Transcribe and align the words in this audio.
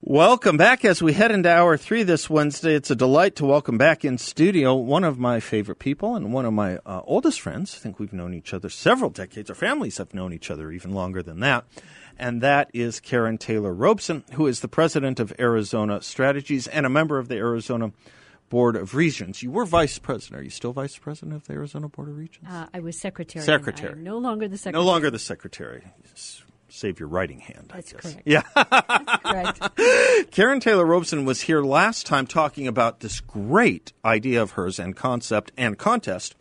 Welcome 0.00 0.56
back 0.56 0.84
as 0.84 1.02
we 1.02 1.12
head 1.12 1.32
into 1.32 1.50
hour 1.50 1.76
three 1.76 2.04
this 2.04 2.30
Wednesday. 2.30 2.76
It's 2.76 2.88
a 2.88 2.94
delight 2.94 3.34
to 3.36 3.44
welcome 3.44 3.76
back 3.78 4.04
in 4.04 4.16
studio 4.16 4.76
one 4.76 5.02
of 5.02 5.18
my 5.18 5.40
favorite 5.40 5.80
people 5.80 6.14
and 6.14 6.32
one 6.32 6.46
of 6.46 6.52
my 6.52 6.76
uh, 6.86 7.00
oldest 7.04 7.40
friends. 7.40 7.74
I 7.74 7.78
think 7.80 7.98
we've 7.98 8.12
known 8.12 8.32
each 8.32 8.54
other 8.54 8.68
several 8.68 9.10
decades. 9.10 9.50
Our 9.50 9.56
families 9.56 9.98
have 9.98 10.14
known 10.14 10.32
each 10.32 10.52
other 10.52 10.70
even 10.70 10.92
longer 10.92 11.20
than 11.20 11.40
that. 11.40 11.64
And 12.16 12.40
that 12.42 12.70
is 12.72 13.00
Karrin 13.00 13.40
Taylor 13.40 13.74
Robson, 13.74 14.22
who 14.34 14.46
is 14.46 14.60
the 14.60 14.68
president 14.68 15.18
of 15.18 15.32
Arizona 15.36 16.00
Strategies 16.00 16.68
and 16.68 16.86
a 16.86 16.88
member 16.88 17.18
of 17.18 17.26
the 17.26 17.36
Arizona 17.36 17.90
Board 18.50 18.76
of 18.76 18.94
Regents. 18.94 19.42
You 19.42 19.50
were 19.50 19.64
vice 19.64 19.98
president. 19.98 20.40
Are 20.40 20.44
you 20.44 20.50
still 20.50 20.72
vice 20.72 20.96
president 20.96 21.34
of 21.34 21.48
the 21.48 21.54
Arizona 21.54 21.88
Board 21.88 22.08
of 22.08 22.16
Regents? 22.16 22.48
Uh, 22.48 22.66
I 22.72 22.78
was 22.78 22.96
secretary. 23.00 23.44
Secretary. 23.44 24.00
No 24.00 24.18
longer 24.18 24.46
the 24.46 24.58
secretary. 24.58 24.80
No 24.80 24.88
longer 24.88 25.10
the 25.10 25.18
secretary. 25.18 25.82
Save 26.78 27.00
your 27.00 27.08
writing 27.08 27.40
hand. 27.40 27.72
That's 27.74 27.92
correct. 27.92 28.22
Yeah. 28.24 28.42
That's 28.54 29.22
correct. 29.22 29.60
Karrin 30.30 30.60
Taylor 30.60 30.86
Robson 30.86 31.24
was 31.24 31.40
here 31.40 31.60
last 31.60 32.06
time 32.06 32.24
talking 32.24 32.68
about 32.68 33.00
this 33.00 33.20
great 33.20 33.92
idea 34.04 34.40
of 34.40 34.52
hers 34.52 34.78
and 34.78 34.94
concept 34.94 35.50
and 35.56 35.76
contest 35.76 36.36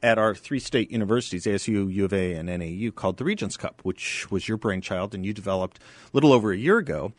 at 0.00 0.18
our 0.18 0.36
three 0.36 0.60
state 0.60 0.92
universities, 0.92 1.46
ASU, 1.46 1.92
U 1.92 2.04
of 2.04 2.12
A, 2.12 2.34
and 2.34 2.48
NAU, 2.48 2.92
called 2.92 3.16
the 3.16 3.24
Regents 3.24 3.56
Cup, 3.56 3.80
which 3.82 4.30
was 4.30 4.46
your 4.46 4.56
brainchild 4.56 5.16
and 5.16 5.26
you 5.26 5.32
developed 5.32 5.78
a 5.78 6.10
little 6.12 6.32
over 6.32 6.52
a 6.52 6.56
year 6.56 6.78
ago. 6.78 7.12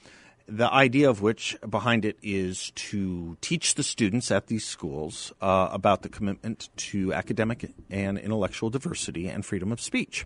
The 0.47 0.71
idea 0.71 1.09
of 1.09 1.21
which 1.21 1.57
behind 1.69 2.05
it 2.05 2.17
is 2.21 2.71
to 2.75 3.37
teach 3.41 3.75
the 3.75 3.83
students 3.83 4.31
at 4.31 4.47
these 4.47 4.65
schools 4.65 5.33
uh, 5.41 5.67
about 5.71 6.01
the 6.01 6.09
commitment 6.09 6.69
to 6.77 7.13
academic 7.13 7.73
and 7.89 8.17
intellectual 8.17 8.69
diversity 8.69 9.27
and 9.27 9.45
freedom 9.45 9.73
of 9.73 9.81
speech, 9.81 10.25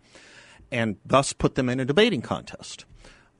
and 0.71 0.97
thus 1.05 1.33
put 1.33 1.55
them 1.55 1.69
in 1.69 1.79
a 1.79 1.85
debating 1.85 2.21
contest 2.21 2.85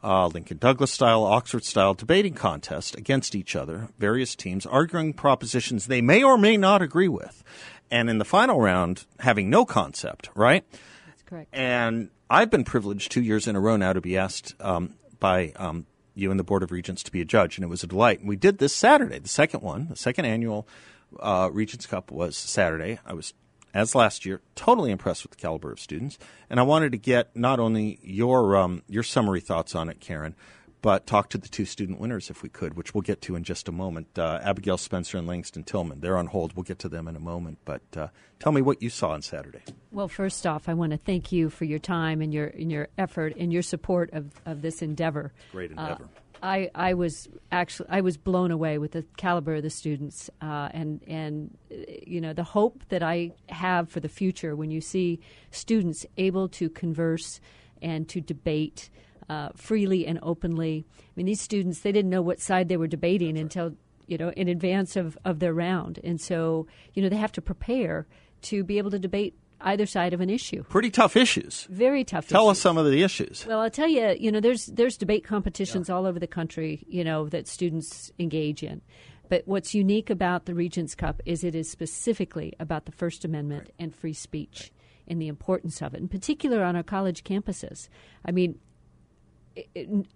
uh, 0.03 0.28
Lincoln 0.28 0.58
Douglas 0.58 0.92
style, 0.92 1.23
Oxford 1.23 1.64
style 1.64 1.94
debating 1.94 2.34
contest 2.34 2.95
against 2.95 3.36
each 3.36 3.56
other, 3.56 3.89
various 3.97 4.36
teams 4.36 4.66
arguing 4.66 5.14
propositions 5.14 5.88
they 5.88 6.02
may 6.02 6.23
or 6.23 6.38
may 6.38 6.58
not 6.58 6.81
agree 6.81 7.08
with. 7.08 7.44
And 7.89 8.09
in 8.09 8.17
the 8.17 8.25
final 8.25 8.59
round, 8.59 9.06
having 9.19 9.50
no 9.50 9.66
concept, 9.66 10.30
right? 10.36 10.64
That's 11.08 11.23
correct. 11.23 11.50
And 11.53 12.09
I've 12.30 12.50
been 12.50 12.64
privileged 12.64 13.11
two 13.11 13.22
years 13.22 13.47
in 13.47 13.56
a 13.56 13.59
row 13.59 13.78
now 13.78 13.94
to 13.94 14.02
be 14.02 14.17
asked 14.17 14.56
um, 14.59 14.95
by 15.19 15.53
um, 15.56 15.86
you 16.14 16.30
and 16.31 16.39
the 16.39 16.44
Board 16.44 16.64
of 16.64 16.72
Regents 16.72 17.03
to 17.03 17.12
be 17.12 17.22
a 17.22 17.25
judge, 17.25 17.58
and 17.58 17.64
it 17.64 17.67
was 17.67 17.84
a 17.84 17.88
delight. 17.88 18.19
And 18.19 18.28
we 18.28 18.36
did 18.36 18.59
this 18.59 18.75
Saturday, 18.75 19.19
the 19.19 19.30
second 19.30 19.62
one, 19.62 19.88
the 19.88 19.95
second 19.95 20.25
annual 20.25 20.67
uh, 21.19 21.50
Regents 21.52 21.86
Cup 21.86 22.12
was 22.12 22.36
Saturday. 22.38 23.00
I 23.06 23.14
was 23.14 23.34
as 23.78 23.94
last 23.94 24.25
year, 24.25 24.42
totally 24.56 24.89
impressed 24.89 25.23
with 25.23 25.31
the 25.31 25.38
caliber 25.38 25.72
of 25.72 25.80
students. 25.80 26.17
And 26.50 26.59
I 26.59 26.64
wanted 26.64 26.92
to 26.94 26.97
get 26.97 27.36
not 27.36 27.59
only 27.59 28.00
your 28.02 28.58
um, 28.58 28.81
your 28.88 29.03
summary 29.03 29.39
thoughts 29.39 29.75
on 29.75 29.88
it, 29.88 30.00
Karrin, 30.00 30.34
but 30.81 31.06
talk 31.06 31.30
to 31.30 31.38
the 31.38 31.47
two 31.47 31.66
student 31.66 32.00
winners 32.00 32.31
if 32.31 32.42
we 32.42 32.50
could, 32.50 32.75
which 32.75 32.95
we'll 32.95 33.03
get 33.03 33.22
to 33.22 33.36
in 33.36 33.44
just 33.44 33.67
a 33.67 33.72
moment. 33.72 34.17
Uh, 34.17 34.39
Abigail 34.42 34.80
Spencer 34.80 35.19
and 35.19 35.28
Langston 35.28 35.64
Tillman. 35.64 36.00
They're 36.00 36.17
on 36.17 36.25
hold. 36.25 36.56
We'll 36.56 36.64
get 36.64 36.80
to 36.80 36.89
them 36.89 37.08
in 37.08 37.16
a 37.16 37.19
moment. 37.19 37.59
But 37.66 37.84
uh, 37.95 38.08
tell 38.39 38.52
me 38.52 38.64
what 38.64 38.81
you 38.81 38.89
saw 38.89 39.09
on 39.09 39.22
Saturday. 39.22 39.62
Well, 39.91 40.07
first 40.07 40.47
off, 40.47 40.68
I 40.68 40.73
want 40.73 40.94
to 40.94 40.97
thank 40.97 41.31
you 41.31 41.52
for 41.52 41.66
your 41.66 41.79
time 41.79 42.22
and 42.22 42.34
your 42.34 42.47
and 42.47 42.72
your 42.72 42.88
effort 42.97 43.35
and 43.38 43.53
your 43.53 43.62
support 43.62 44.09
of, 44.12 44.31
of 44.47 44.63
this 44.63 44.81
endeavor. 44.81 45.34
Great 45.52 45.69
endeavor. 45.69 46.06
Uh, 46.06 46.07
I, 46.42 46.70
I 46.75 46.94
was 46.94 47.28
actually 47.52 47.90
I 47.90 48.02
was 48.02 48.18
blown 48.18 48.52
away 48.52 48.78
with 48.78 48.92
the 48.92 49.03
caliber 49.18 49.56
of 49.56 49.64
the 49.64 49.70
students 49.70 50.30
uh, 50.42 50.70
and 50.72 51.02
and 51.08 51.58
uh, 51.72 51.75
you 52.06 52.22
know 52.22 52.34
the 52.34 52.44
hope 52.44 52.84
that 52.90 53.03
I 53.03 53.31
have 53.50 53.90
for 53.90 54.00
the 54.00 54.09
future 54.09 54.56
when 54.56 54.72
you 54.72 54.81
see 54.81 55.20
students 55.52 56.06
able 56.18 56.47
to 56.50 56.70
converse 56.70 57.40
and 57.81 58.08
to 58.09 58.22
debate 58.22 58.90
uh, 59.30 59.50
freely 59.56 60.08
and 60.08 60.20
openly. 60.22 60.86
I 61.00 61.12
mean, 61.16 61.26
these 61.26 61.42
students 61.42 61.81
they 61.81 61.92
didn't 61.92 62.12
know 62.12 62.22
what 62.22 62.40
side 62.40 62.70
they 62.70 62.78
were 62.78 62.88
debating 62.88 63.38
until 63.38 63.76
you 64.06 64.18
know 64.18 64.30
in 64.31 64.47
advance 64.47 64.96
of, 64.96 65.18
of 65.26 65.40
their 65.40 65.53
round, 65.53 66.00
and 66.03 66.20
so 66.20 66.68
you 66.94 67.02
know 67.02 67.09
they 67.09 67.18
have 67.18 67.34
to 67.34 67.42
prepare 67.42 68.08
to 68.44 68.64
be 68.64 68.78
able 68.78 68.92
to 68.92 69.00
debate 69.00 69.36
either 69.62 69.85
side 69.85 70.13
of 70.13 70.22
an 70.22 70.29
issue. 70.29 70.63
Pretty 70.63 70.90
tough 70.91 71.16
issues. 71.16 71.68
Very 71.69 72.03
tough. 72.03 72.25
Issues. 72.25 72.31
Tell 72.31 72.50
issues. 72.50 72.57
us 72.57 72.62
some 72.62 72.78
of 72.78 72.85
the 72.85 73.03
issues. 73.03 73.45
Well, 73.47 73.59
I'll 73.59 73.69
tell 73.69 73.88
you, 73.88 74.16
you 74.19 74.31
know, 74.31 74.40
there's 74.40 74.68
there's 74.68 74.97
debate 74.97 75.23
competitions 75.23 75.90
yeah. 75.90 75.95
all 75.95 76.06
over 76.06 76.19
the 76.19 76.28
country, 76.28 76.84
you 76.88 77.03
know, 77.03 77.28
that 77.29 77.47
students 77.47 78.12
engage 78.19 78.63
in. 78.63 78.81
But 79.29 79.44
what's 79.46 79.73
unique 79.73 80.09
about 80.09 80.46
the 80.46 80.53
Regents 80.53 80.96
Cup 80.96 81.22
is 81.25 81.44
it 81.44 81.56
is 81.56 81.69
specifically 81.69 82.53
about 82.59 82.85
the 82.85 82.91
First 82.91 83.25
Amendment 83.25 83.63
right. 83.63 83.73
and 83.79 83.96
free 83.96 84.13
speech 84.13 84.59
right. 84.59 84.72
and 85.09 85.22
the 85.22 85.28
importance 85.28 85.81
of 85.81 85.94
it, 85.94 86.00
in 86.00 86.07
particular 86.07 86.63
on 86.63 86.75
our 86.75 86.84
college 86.84 87.23
campuses. 87.23 87.90
I 88.25 88.31
mean, 88.31 88.59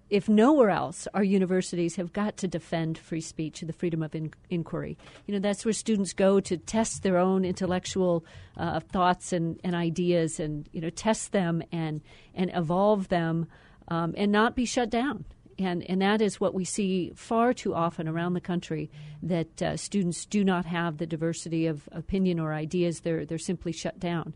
if 0.09 0.29
nowhere 0.29 0.69
else, 0.69 1.07
our 1.13 1.23
universities 1.23 1.95
have 1.95 2.13
got 2.13 2.37
to 2.37 2.47
defend 2.47 2.97
free 2.97 3.21
speech 3.21 3.61
and 3.61 3.69
the 3.69 3.73
freedom 3.73 4.03
of 4.03 4.13
in- 4.13 4.33
inquiry. 4.49 4.97
You 5.25 5.33
know, 5.33 5.39
that's 5.39 5.65
where 5.65 5.73
students 5.73 6.13
go 6.13 6.39
to 6.39 6.57
test 6.57 7.03
their 7.03 7.17
own 7.17 7.45
intellectual 7.45 8.25
uh, 8.57 8.79
thoughts 8.79 9.33
and, 9.33 9.59
and 9.63 9.75
ideas, 9.75 10.39
and 10.39 10.67
you 10.71 10.81
know, 10.81 10.89
test 10.89 11.31
them 11.31 11.63
and 11.71 12.01
and 12.33 12.51
evolve 12.53 13.07
them, 13.09 13.47
um, 13.87 14.13
and 14.17 14.31
not 14.31 14.55
be 14.55 14.65
shut 14.65 14.89
down. 14.89 15.25
And 15.59 15.83
and 15.89 16.01
that 16.01 16.21
is 16.21 16.39
what 16.39 16.53
we 16.53 16.65
see 16.65 17.11
far 17.15 17.53
too 17.53 17.73
often 17.73 18.07
around 18.07 18.33
the 18.33 18.41
country 18.41 18.89
that 19.23 19.61
uh, 19.61 19.77
students 19.77 20.25
do 20.25 20.43
not 20.43 20.65
have 20.65 20.97
the 20.97 21.07
diversity 21.07 21.67
of 21.67 21.87
opinion 21.91 22.39
or 22.39 22.53
ideas. 22.53 23.01
They're 23.01 23.25
they're 23.25 23.37
simply 23.37 23.71
shut 23.71 23.99
down. 23.99 24.33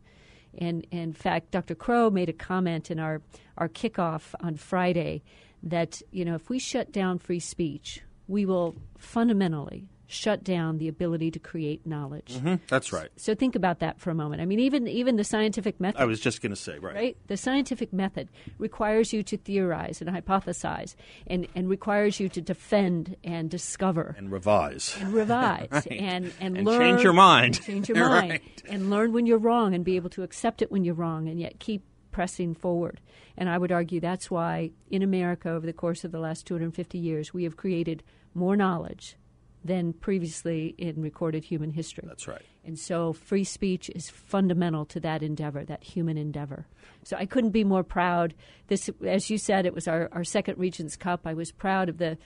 And, 0.58 0.86
in 0.92 1.14
fact, 1.14 1.52
Dr. 1.52 1.76
Crow 1.76 2.10
made 2.10 2.30
a 2.30 2.34
comment 2.34 2.92
in 2.92 3.00
our, 3.00 3.22
our 3.58 3.70
kickoff 3.70 4.34
on 4.40 4.56
Friday 4.56 5.24
that, 5.64 6.02
you 6.12 6.26
know, 6.26 6.36
if 6.36 6.50
we 6.50 6.60
shut 6.60 6.92
down 6.92 7.20
free 7.20 7.40
speech, 7.40 8.02
we 8.28 8.46
will 8.46 8.76
fundamentally 8.98 9.88
shut 10.08 10.44
down 10.44 10.78
the 10.78 10.88
ability 10.88 11.32
to 11.32 11.40
create 11.40 11.86
knowledge. 11.86 12.34
Mm-hmm. 12.34 12.56
That's 12.68 12.94
right. 12.94 13.10
So 13.18 13.36
think 13.36 13.56
about 13.56 13.80
that 13.80 14.00
for 14.00 14.12
a 14.12 14.16
moment. 14.16 14.42
I 14.42 14.46
mean, 14.46 14.60
even 14.60 14.88
even 14.88 15.16
the 15.16 15.24
scientific 15.24 15.80
method. 15.80 16.00
I 16.00 16.06
was 16.06 16.20
just 16.20 16.42
going 16.42 16.52
to 16.52 16.56
say, 16.56 16.78
right. 16.80 16.96
Right. 16.96 17.18
The 17.28 17.38
scientific 17.38 17.92
method 17.94 18.30
requires 18.58 19.14
you 19.14 19.24
to 19.24 19.38
theorize 19.38 20.02
and 20.02 20.10
hypothesize, 20.10 20.96
and 21.28 21.48
and 21.56 21.70
requires 21.70 22.20
you 22.20 22.30
to 22.30 22.42
defend 22.42 23.16
and 23.24 23.50
discover 23.50 24.16
and 24.18 24.32
revise 24.32 24.96
and 25.00 25.14
revise 25.14 25.68
right. 25.72 25.88
and, 25.92 26.32
and 26.40 26.58
and 26.58 26.66
learn 26.66 26.80
change 26.80 27.04
your 27.04 27.14
mind. 27.14 27.62
Change 27.62 27.90
your 27.90 27.98
mind 28.10 28.32
right. 28.32 28.64
and 28.70 28.90
learn 28.90 29.14
when 29.14 29.26
you're 29.26 29.38
wrong 29.38 29.74
and 29.74 29.84
be 29.84 29.96
able 29.96 30.10
to 30.12 30.24
accept 30.24 30.62
it 30.62 30.72
when 30.72 30.84
you're 30.84 30.96
wrong 30.96 31.28
and 31.28 31.40
yet 31.40 31.60
keep 31.60 31.84
pressing 32.12 32.54
forward. 32.54 33.02
And 33.38 33.50
I 33.50 33.58
would 33.58 33.74
argue 33.74 34.00
that's 34.00 34.32
why 34.32 34.72
in 34.90 35.02
America 35.02 35.50
over 35.50 35.66
the 35.66 35.74
course 35.74 36.06
of 36.06 36.14
the 36.14 36.20
last 36.20 36.48
250 36.48 36.98
years 36.98 37.34
we 37.34 37.44
have 37.44 37.58
created 37.58 38.04
more 38.34 38.56
knowledge 38.56 39.18
than 39.66 39.94
previously 39.94 40.76
in 40.78 41.02
recorded 41.02 41.44
human 41.44 41.72
history. 41.72 42.04
That's 42.08 42.28
right. 42.28 42.42
And 42.64 42.78
so 42.78 43.14
free 43.14 43.44
speech 43.44 43.90
is 43.90 44.10
fundamental 44.10 44.86
to 44.86 45.00
that 45.00 45.24
endeavor, 45.24 45.66
that 45.66 45.84
human 45.84 46.18
endeavor. 46.18 46.68
So 47.04 47.18
I 47.18 47.26
couldn't 47.26 47.50
be 47.50 47.64
more 47.64 47.84
proud. 47.84 48.36
This, 48.68 48.90
as 49.06 49.30
you 49.32 49.40
said, 49.40 49.66
it 49.66 49.74
was 49.74 49.88
our, 49.88 50.08
our 50.12 50.24
second 50.24 50.60
Regents 50.60 50.96
Cup. 50.96 51.22
I 51.26 51.34
was 51.34 51.52
proud 51.52 51.90
of 51.90 51.98
the, 51.98 52.18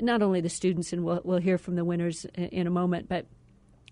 not 0.00 0.22
only 0.22 0.40
the 0.40 0.48
students, 0.48 0.92
and 0.92 1.04
we'll, 1.04 1.20
we'll 1.24 1.38
hear 1.38 1.58
from 1.58 1.74
the 1.74 1.84
winners 1.84 2.26
in, 2.34 2.44
in 2.46 2.66
a 2.68 2.70
moment, 2.70 3.08
but 3.08 3.26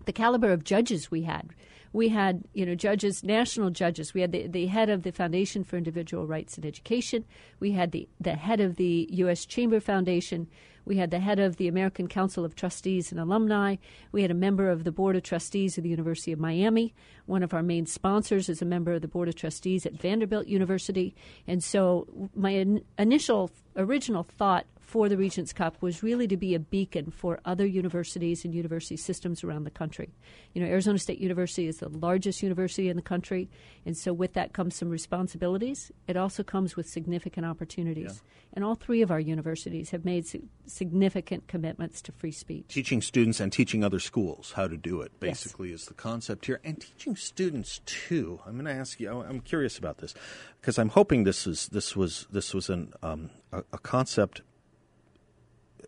the 0.05 0.12
caliber 0.12 0.52
of 0.52 0.62
judges 0.62 1.10
we 1.10 1.22
had. 1.22 1.50
We 1.93 2.08
had, 2.08 2.44
you 2.55 2.64
know, 2.64 2.75
judges, 2.75 3.22
national 3.22 3.70
judges. 3.70 4.14
We 4.14 4.22
had 4.22 4.32
the, 4.32 4.46
the 4.46 4.66
head 4.66 4.90
of 4.90 5.02
the 5.02 5.12
Foundation 5.12 5.64
for 5.64 5.76
Individual 5.76 6.26
Rights 6.26 6.56
and 6.56 6.64
Education. 6.64 7.25
We 7.60 7.72
had 7.72 7.93
the, 7.93 8.08
the 8.20 8.34
head 8.34 8.60
of 8.60 8.76
the 8.76 9.08
U.S. 9.10 9.44
Chamber 9.44 9.81
Foundation. 9.81 10.46
We 10.84 10.96
had 10.96 11.11
the 11.11 11.20
head 11.20 11.38
of 11.38 11.56
the 11.56 11.69
American 11.69 12.08
Council 12.08 12.44
of 12.44 12.55
Trustees 12.55 13.12
and 13.12 13.20
Alumni. 13.20 13.76
We 14.11 14.23
had 14.23 14.31
a 14.31 14.34
member 14.34 14.69
of 14.69 14.84
the 14.84 14.93
Board 14.93 15.17
of 15.17 15.23
Trustees 15.23 15.79
of 15.79 15.84
the 15.84 15.90
University 15.90 16.32
of 16.32 16.40
Miami. 16.40 16.94
One 17.26 17.43
of 17.43 17.55
our 17.55 17.62
main 17.62 17.87
sponsors 17.87 18.49
is 18.49 18.62
a 18.62 18.67
member 18.67 18.93
of 18.93 19.02
the 19.02 19.08
Board 19.08 19.29
of 19.29 19.34
Trustees 19.34 19.87
at 19.87 19.94
Vanderbilt 19.94 20.46
University. 20.46 21.14
And 21.46 21.62
so, 21.62 22.31
my 22.34 22.50
in- 22.50 22.84
initial, 22.99 23.50
original 23.76 24.25
thought 24.25 24.67
for 24.82 25.08
the 25.08 25.17
Regents 25.17 25.52
Cup 25.52 25.81
was 25.81 26.02
really 26.02 26.29
to 26.29 26.37
be 26.37 26.55
a 26.55 26.58
beacon 26.58 27.11
for 27.11 27.40
other 27.44 27.64
universities 27.64 28.44
and 28.44 28.55
university 28.55 28.96
systems 28.96 29.43
around 29.43 29.64
the 29.64 29.70
country. 29.70 30.11
You 30.52 30.62
know, 30.62 30.69
Arizona 30.69 30.99
State 30.99 31.19
University 31.19 31.67
is 31.67 31.79
the 31.79 31.88
largest 31.88 32.43
university 32.43 32.88
in 32.88 32.96
the 32.96 33.02
country, 33.02 33.49
and 33.87 33.96
so 33.96 34.12
with 34.12 34.34
that 34.34 34.52
comes 34.52 34.76
some 34.76 34.90
responsibilities. 34.90 35.90
It 36.06 36.17
also 36.17 36.43
comes 36.43 36.76
with 36.76 36.88
significant 36.88 37.46
opportunities. 37.46 38.23
Yeah. 38.23 38.31
And 38.55 38.64
all 38.64 38.75
three 38.75 39.00
of 39.00 39.11
our 39.11 39.20
universities 39.20 39.90
have 39.90 40.05
made 40.05 40.26
significant 40.67 41.49
commitments 41.49 42.02
to 42.02 42.12
free 42.12 42.32
speech. 42.32 42.67
Teaching 42.69 43.00
students 43.00 43.40
and 43.40 43.50
teaching 43.50 43.82
other 43.82 43.99
schools 43.99 44.52
how 44.55 44.69
to 44.69 44.76
do 44.76 45.00
it, 45.00 45.19
basically, 45.20 45.70
yes. 45.70 45.81
is 45.81 45.87
the 45.87 45.94
concept 45.94 46.44
here. 46.44 46.61
And 46.62 46.79
teaching 46.79 47.17
students, 47.17 47.81
too. 47.87 48.40
I'm 48.44 48.55
going 48.55 48.67
to 48.67 48.73
ask 48.73 49.00
you, 49.00 49.11
I'm 49.11 49.40
curious 49.40 49.79
about 49.79 49.99
this 49.99 50.12
because 50.61 50.79
I'm 50.79 50.90
hoping 50.90 51.25
this 51.25 51.46
was, 51.46 51.69
this 51.69 51.96
was, 51.96 52.26
this 52.31 52.52
was 52.52 52.69
an, 52.69 52.93
um, 53.02 53.31
a, 53.52 53.64
a 53.73 53.79
concept 53.79 54.43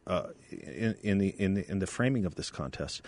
uh, 0.06 0.28
in, 0.50 0.96
in, 1.02 1.18
the 1.18 1.28
in 1.38 1.54
the 1.54 1.70
in 1.70 1.78
the 1.78 1.86
framing 1.86 2.24
of 2.24 2.34
this 2.34 2.50
contest, 2.50 3.02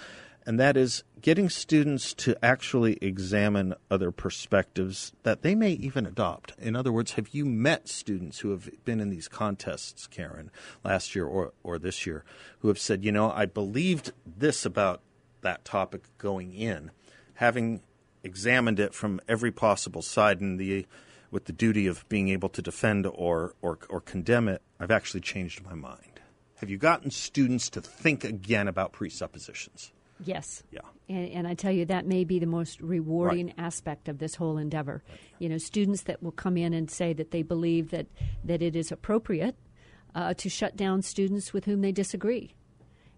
and 0.46 0.58
that 0.58 0.76
is 0.76 1.04
getting 1.20 1.48
students 1.48 2.14
to 2.14 2.36
actually 2.44 2.98
examine 3.00 3.74
other 3.90 4.10
perspectives 4.10 5.12
that 5.22 5.42
they 5.42 5.54
may 5.54 5.72
even 5.72 6.06
adopt. 6.06 6.52
In 6.58 6.76
other 6.76 6.92
words, 6.92 7.12
have 7.12 7.28
you 7.32 7.44
met 7.44 7.88
students 7.88 8.40
who 8.40 8.50
have 8.50 8.70
been 8.84 9.00
in 9.00 9.10
these 9.10 9.28
contests, 9.28 10.06
Karrin, 10.06 10.50
last 10.84 11.14
year 11.14 11.26
or 11.26 11.52
or 11.62 11.78
this 11.78 12.06
year, 12.06 12.24
who 12.60 12.68
have 12.68 12.78
said, 12.78 13.04
you 13.04 13.12
know, 13.12 13.30
I 13.30 13.46
believed 13.46 14.12
this 14.24 14.64
about 14.64 15.02
that 15.42 15.64
topic 15.64 16.04
going 16.18 16.54
in, 16.54 16.90
having 17.34 17.82
examined 18.22 18.80
it 18.80 18.92
from 18.92 19.20
every 19.28 19.52
possible 19.52 20.02
side 20.02 20.40
and 20.40 20.58
the 20.58 20.86
with 21.30 21.46
the 21.46 21.52
duty 21.52 21.86
of 21.86 22.08
being 22.08 22.28
able 22.28 22.48
to 22.48 22.62
defend 22.62 23.06
or, 23.06 23.54
or, 23.60 23.78
or 23.88 24.00
condemn 24.00 24.48
it, 24.48 24.62
I've 24.78 24.90
actually 24.90 25.20
changed 25.20 25.64
my 25.64 25.74
mind. 25.74 26.15
Have 26.56 26.70
you 26.70 26.78
gotten 26.78 27.10
students 27.10 27.68
to 27.70 27.80
think 27.80 28.24
again 28.24 28.68
about 28.68 28.92
presuppositions? 28.92 29.92
Yes. 30.24 30.62
Yeah. 30.70 30.80
And, 31.08 31.28
and, 31.30 31.46
I 31.46 31.54
tell 31.54 31.70
you, 31.70 31.84
that 31.84 32.06
may 32.06 32.24
be 32.24 32.38
the 32.38 32.46
most 32.46 32.80
rewarding 32.80 33.48
right. 33.48 33.54
aspect 33.58 34.08
of 34.08 34.18
this 34.18 34.34
whole 34.34 34.56
endeavor. 34.56 35.02
Right. 35.08 35.18
You 35.38 35.48
know, 35.50 35.58
students 35.58 36.04
that 36.04 36.22
will 36.22 36.32
come 36.32 36.56
in 36.56 36.72
and 36.72 36.90
say 36.90 37.12
that 37.12 37.30
they 37.30 37.42
believe 37.42 37.90
that, 37.90 38.06
that 38.42 38.62
it 38.62 38.74
is 38.74 38.90
appropriate 38.90 39.56
uh, 40.14 40.32
to 40.34 40.48
shut 40.48 40.76
down 40.76 41.02
students 41.02 41.52
with 41.52 41.66
whom 41.66 41.82
they 41.82 41.92
disagree. 41.92 42.54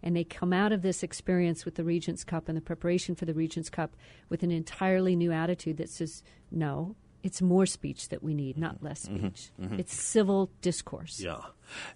And 0.02 0.16
they 0.16 0.24
come 0.24 0.52
out 0.52 0.72
of 0.72 0.82
this 0.82 1.02
experience 1.02 1.64
with 1.64 1.76
the 1.76 1.84
Regents 1.84 2.24
Cup 2.24 2.48
and 2.48 2.56
the 2.56 2.62
preparation 2.62 3.14
for 3.14 3.24
the 3.24 3.34
Regents 3.34 3.70
Cup 3.70 3.96
with 4.28 4.42
an 4.42 4.50
entirely 4.50 5.16
new 5.16 5.32
attitude 5.32 5.76
that 5.78 5.88
says, 5.88 6.22
no, 6.50 6.96
it's 7.28 7.42
more 7.42 7.66
speech 7.66 8.08
that 8.08 8.20
we 8.22 8.32
need, 8.34 8.56
not 8.56 8.82
less 8.82 9.04
mm-hmm. 9.04 9.28
speech. 9.28 9.50
Mm-hmm. 9.52 9.64
Mm-hmm. 9.64 9.80
It's 9.80 9.94
civil 9.94 10.50
discourse. 10.62 11.20
Yeah, 11.20 11.42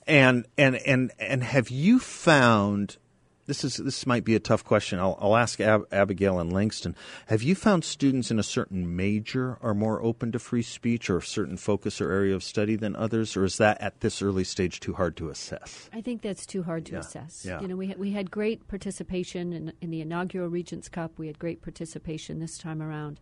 and 0.06 0.46
and 0.56 0.76
and 0.76 1.10
and 1.18 1.42
have 1.42 1.70
you 1.70 1.98
found? 1.98 2.98
This 3.44 3.64
is 3.64 3.74
this 3.76 4.06
might 4.06 4.24
be 4.24 4.36
a 4.36 4.40
tough 4.40 4.62
question. 4.64 5.00
I'll, 5.00 5.18
I'll 5.20 5.36
ask 5.36 5.60
Ab- 5.60 5.88
Abigail 5.90 6.38
and 6.38 6.52
Langston. 6.52 6.94
Have 7.26 7.42
you 7.42 7.56
found 7.56 7.82
students 7.84 8.30
in 8.30 8.38
a 8.38 8.42
certain 8.42 8.94
major 8.94 9.58
are 9.60 9.74
more 9.74 10.00
open 10.00 10.30
to 10.32 10.38
free 10.38 10.62
speech, 10.62 11.10
or 11.10 11.18
a 11.18 11.22
certain 11.22 11.56
focus 11.56 12.00
or 12.00 12.12
area 12.12 12.36
of 12.36 12.44
study 12.44 12.76
than 12.76 12.94
others, 12.94 13.36
or 13.36 13.44
is 13.44 13.56
that 13.58 13.80
at 13.80 13.98
this 14.00 14.22
early 14.22 14.44
stage 14.44 14.78
too 14.78 14.94
hard 14.94 15.16
to 15.16 15.28
assess? 15.28 15.90
I 15.92 16.00
think 16.00 16.22
that's 16.22 16.46
too 16.46 16.62
hard 16.62 16.86
to 16.86 16.92
yeah. 16.92 17.00
assess. 17.00 17.44
Yeah. 17.44 17.60
You 17.60 17.66
know, 17.66 17.76
we 17.76 17.88
had, 17.88 17.98
we 17.98 18.12
had 18.12 18.30
great 18.30 18.68
participation 18.68 19.52
in, 19.52 19.72
in 19.80 19.90
the 19.90 20.00
inaugural 20.00 20.48
Regents 20.48 20.88
Cup. 20.88 21.18
We 21.18 21.26
had 21.26 21.40
great 21.40 21.62
participation 21.62 22.38
this 22.38 22.56
time 22.58 22.80
around, 22.80 23.18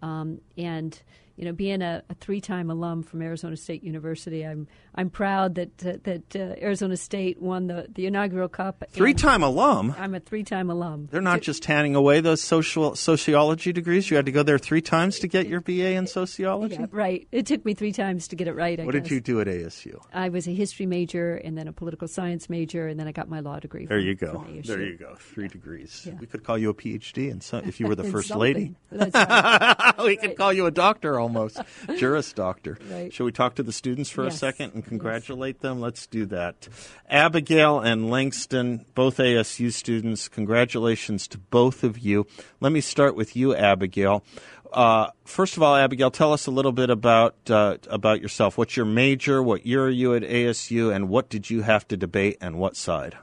um, 0.00 0.40
and 0.56 0.98
you 1.38 1.44
know, 1.44 1.52
being 1.52 1.82
a, 1.82 2.02
a, 2.10 2.14
three-time 2.14 2.68
alum 2.68 3.04
from 3.04 3.22
Arizona 3.22 3.56
State 3.56 3.84
University, 3.84 4.44
I'm 4.44 4.66
I'm 4.96 5.08
proud 5.08 5.54
that 5.54 5.86
uh, 5.86 5.92
that 6.02 6.34
uh, 6.34 6.60
Arizona 6.60 6.96
State 6.96 7.40
won 7.40 7.68
the, 7.68 7.86
the 7.94 8.06
inaugural 8.06 8.48
cup. 8.48 8.82
Three-time 8.90 9.44
alum. 9.44 9.94
I'm 9.96 10.16
a 10.16 10.20
three-time 10.20 10.68
alum. 10.68 11.06
They're 11.12 11.20
not 11.20 11.40
just 11.40 11.64
handing 11.64 11.94
away 11.94 12.20
those 12.20 12.42
social 12.42 12.96
sociology 12.96 13.72
degrees. 13.72 14.10
You 14.10 14.16
had 14.16 14.26
to 14.26 14.32
go 14.32 14.42
there 14.42 14.58
three 14.58 14.80
times 14.80 15.20
to 15.20 15.28
get 15.28 15.46
your 15.46 15.60
BA 15.60 15.92
in 15.92 16.08
sociology. 16.08 16.74
Yeah, 16.74 16.86
right. 16.90 17.28
It 17.30 17.46
took 17.46 17.64
me 17.64 17.72
three 17.72 17.92
times 17.92 18.26
to 18.28 18.36
get 18.36 18.48
it 18.48 18.54
right. 18.54 18.80
I 18.80 18.84
what 18.84 18.94
guess. 18.94 19.04
did 19.04 19.12
you 19.12 19.20
do 19.20 19.40
at 19.40 19.46
ASU? 19.46 20.00
I 20.12 20.30
was 20.30 20.48
a 20.48 20.52
history 20.52 20.86
major 20.86 21.36
and 21.36 21.56
then 21.56 21.68
a 21.68 21.72
political 21.72 22.08
science 22.08 22.50
major, 22.50 22.88
and 22.88 22.98
then 22.98 23.06
I 23.06 23.12
got 23.12 23.28
my 23.28 23.38
law 23.38 23.60
degree. 23.60 23.86
There 23.86 23.98
from, 23.98 24.06
you 24.08 24.16
go. 24.16 24.44
There 24.64 24.82
you 24.82 24.96
go. 24.96 25.14
Three 25.20 25.44
right. 25.44 25.52
degrees. 25.52 26.02
Yeah. 26.04 26.14
We 26.18 26.26
could 26.26 26.42
call 26.42 26.58
you 26.58 26.70
a 26.70 26.74
PhD, 26.74 27.30
and 27.30 27.44
so, 27.44 27.58
if 27.58 27.78
you 27.78 27.86
were 27.86 27.94
the 27.94 28.04
first 28.10 28.34
lady, 28.34 28.74
right. 28.90 29.14
we 29.98 30.04
right. 30.04 30.20
could 30.20 30.36
call 30.36 30.52
you 30.52 30.66
a 30.66 30.72
doctor 30.72 31.20
almost. 31.28 31.60
Juris 31.96 32.32
Doctor. 32.32 32.78
Right. 32.90 33.12
Shall 33.12 33.26
we 33.26 33.32
talk 33.32 33.54
to 33.56 33.62
the 33.62 33.72
students 33.72 34.10
for 34.10 34.24
yes. 34.24 34.34
a 34.34 34.38
second 34.38 34.74
and 34.74 34.84
congratulate 34.84 35.56
yes. 35.56 35.62
them? 35.62 35.80
Let's 35.80 36.06
do 36.06 36.26
that. 36.26 36.68
Abigail 37.08 37.80
and 37.80 38.10
Langston, 38.10 38.84
both 38.94 39.18
ASU 39.18 39.72
students, 39.72 40.28
congratulations 40.28 41.28
to 41.28 41.38
both 41.38 41.84
of 41.84 41.98
you. 41.98 42.26
Let 42.60 42.72
me 42.72 42.80
start 42.80 43.14
with 43.14 43.36
you, 43.36 43.54
Abigail. 43.54 44.24
Uh, 44.72 45.08
first 45.24 45.56
of 45.56 45.62
all, 45.62 45.74
Abigail, 45.76 46.10
tell 46.10 46.32
us 46.32 46.46
a 46.46 46.50
little 46.50 46.72
bit 46.72 46.90
about 46.90 47.34
uh, 47.48 47.78
about 47.88 48.20
yourself. 48.20 48.58
What's 48.58 48.76
your 48.76 48.84
major? 48.84 49.42
What 49.42 49.64
year 49.64 49.84
are 49.84 49.90
you 49.90 50.14
at 50.14 50.22
ASU? 50.22 50.94
And 50.94 51.08
what 51.08 51.30
did 51.30 51.48
you 51.48 51.62
have 51.62 51.88
to 51.88 51.96
debate 51.96 52.36
and 52.40 52.58
what 52.58 52.76
side? 52.76 53.16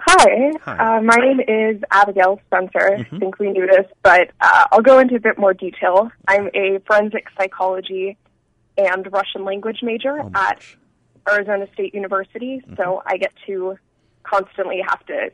Hi, 0.00 0.52
Hi. 0.64 0.98
Uh, 0.98 1.02
my 1.02 1.16
name 1.16 1.40
is 1.40 1.80
Abigail 1.90 2.40
Spencer. 2.46 2.96
Mm-hmm. 2.98 3.16
I 3.16 3.18
think 3.18 3.38
we 3.38 3.50
knew 3.50 3.66
this, 3.66 3.86
but 4.02 4.30
uh, 4.40 4.66
I'll 4.72 4.82
go 4.82 4.98
into 4.98 5.14
a 5.14 5.20
bit 5.20 5.38
more 5.38 5.54
detail. 5.54 6.10
I'm 6.26 6.48
a 6.54 6.80
forensic 6.86 7.26
psychology 7.38 8.16
and 8.76 9.10
Russian 9.12 9.44
language 9.44 9.78
major 9.82 10.20
oh 10.20 10.30
at 10.34 10.60
Arizona 11.30 11.66
State 11.74 11.94
University, 11.94 12.60
mm-hmm. 12.60 12.74
so 12.76 13.02
I 13.06 13.16
get 13.18 13.32
to 13.46 13.78
constantly 14.24 14.82
have 14.86 15.04
to 15.06 15.30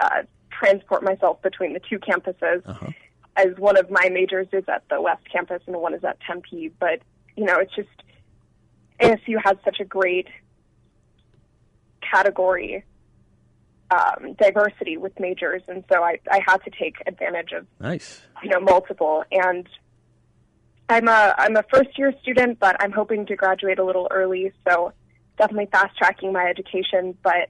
uh, 0.00 0.22
transport 0.50 1.04
myself 1.04 1.40
between 1.42 1.72
the 1.72 1.80
two 1.80 1.98
campuses. 1.98 2.62
Uh-huh. 2.66 2.88
As 3.36 3.56
one 3.56 3.78
of 3.78 3.90
my 3.90 4.08
majors 4.10 4.48
is 4.52 4.64
at 4.68 4.82
the 4.90 5.00
West 5.00 5.22
Campus 5.30 5.62
and 5.66 5.76
one 5.76 5.94
is 5.94 6.02
at 6.02 6.18
Tempe, 6.20 6.72
but 6.80 7.00
you 7.36 7.44
know, 7.44 7.56
it's 7.58 7.74
just 7.74 7.88
ASU 9.00 9.40
has 9.42 9.56
such 9.64 9.78
a 9.78 9.84
great 9.84 10.26
category 12.02 12.84
um, 13.90 14.34
diversity 14.34 14.96
with 14.96 15.18
majors, 15.18 15.62
and 15.68 15.84
so 15.92 16.02
I, 16.02 16.18
I 16.30 16.40
had 16.46 16.58
to 16.58 16.70
take 16.70 16.96
advantage 17.06 17.52
of 17.52 17.66
nice, 17.80 18.20
you 18.42 18.50
know, 18.50 18.60
multiple. 18.60 19.24
And 19.32 19.68
I'm 20.88 21.08
a 21.08 21.34
I'm 21.38 21.56
a 21.56 21.64
first 21.72 21.98
year 21.98 22.12
student, 22.22 22.58
but 22.58 22.76
I'm 22.80 22.92
hoping 22.92 23.26
to 23.26 23.36
graduate 23.36 23.78
a 23.78 23.84
little 23.84 24.08
early, 24.10 24.52
so 24.68 24.92
definitely 25.38 25.68
fast 25.72 25.96
tracking 25.96 26.32
my 26.32 26.44
education. 26.44 27.16
But 27.22 27.48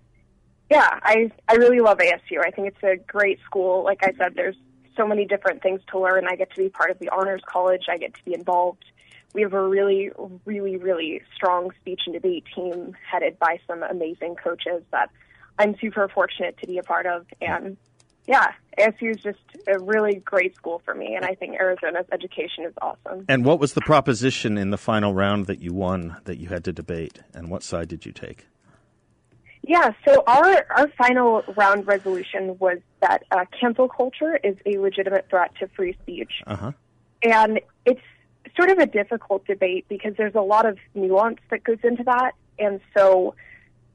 yeah, 0.70 0.98
I 1.02 1.30
I 1.48 1.54
really 1.54 1.80
love 1.80 1.98
ASU. 1.98 2.38
I 2.44 2.50
think 2.50 2.68
it's 2.68 2.82
a 2.82 2.96
great 3.10 3.38
school. 3.44 3.84
Like 3.84 4.00
I 4.02 4.12
said, 4.16 4.34
there's 4.34 4.56
so 4.96 5.06
many 5.06 5.24
different 5.24 5.62
things 5.62 5.80
to 5.90 5.98
learn. 5.98 6.26
I 6.28 6.36
get 6.36 6.50
to 6.54 6.62
be 6.62 6.68
part 6.68 6.90
of 6.90 6.98
the 6.98 7.08
honors 7.08 7.42
college. 7.46 7.84
I 7.88 7.96
get 7.96 8.14
to 8.14 8.24
be 8.24 8.34
involved. 8.34 8.84
We 9.32 9.42
have 9.42 9.52
a 9.52 9.68
really, 9.68 10.10
really, 10.44 10.76
really 10.76 11.22
strong 11.34 11.70
speech 11.80 12.02
and 12.06 12.14
debate 12.14 12.44
team 12.54 12.96
headed 13.10 13.38
by 13.38 13.60
some 13.66 13.82
amazing 13.82 14.36
coaches 14.42 14.82
that 14.90 15.10
I'm 15.60 15.76
super 15.78 16.08
fortunate 16.08 16.56
to 16.62 16.66
be 16.66 16.78
a 16.78 16.82
part 16.82 17.04
of. 17.04 17.26
And 17.42 17.76
yeah, 18.26 18.52
ASU 18.78 19.10
is 19.10 19.18
just 19.18 19.38
a 19.68 19.78
really 19.78 20.14
great 20.14 20.56
school 20.56 20.80
for 20.86 20.94
me, 20.94 21.14
and 21.14 21.24
I 21.24 21.34
think 21.34 21.54
Arizona's 21.54 22.06
education 22.10 22.64
is 22.64 22.72
awesome. 22.80 23.26
And 23.28 23.44
what 23.44 23.60
was 23.60 23.74
the 23.74 23.82
proposition 23.82 24.56
in 24.56 24.70
the 24.70 24.78
final 24.78 25.12
round 25.12 25.46
that 25.46 25.60
you 25.60 25.74
won 25.74 26.16
that 26.24 26.38
you 26.38 26.48
had 26.48 26.64
to 26.64 26.72
debate, 26.72 27.20
and 27.34 27.50
what 27.50 27.62
side 27.62 27.88
did 27.88 28.06
you 28.06 28.12
take? 28.12 28.46
Yeah, 29.62 29.90
so 30.06 30.24
our, 30.26 30.64
our 30.74 30.88
final 30.96 31.42
round 31.54 31.86
resolution 31.86 32.56
was 32.58 32.78
that 33.02 33.24
uh, 33.30 33.44
cancel 33.60 33.86
culture 33.86 34.40
is 34.42 34.56
a 34.64 34.78
legitimate 34.78 35.28
threat 35.28 35.52
to 35.60 35.68
free 35.68 35.94
speech. 36.02 36.32
Uh-huh. 36.46 36.72
And 37.22 37.60
it's 37.84 38.00
sort 38.56 38.70
of 38.70 38.78
a 38.78 38.86
difficult 38.86 39.46
debate 39.46 39.84
because 39.88 40.14
there's 40.16 40.34
a 40.34 40.40
lot 40.40 40.64
of 40.64 40.78
nuance 40.94 41.40
that 41.50 41.62
goes 41.64 41.78
into 41.82 42.02
that. 42.04 42.32
And 42.58 42.80
so 42.96 43.34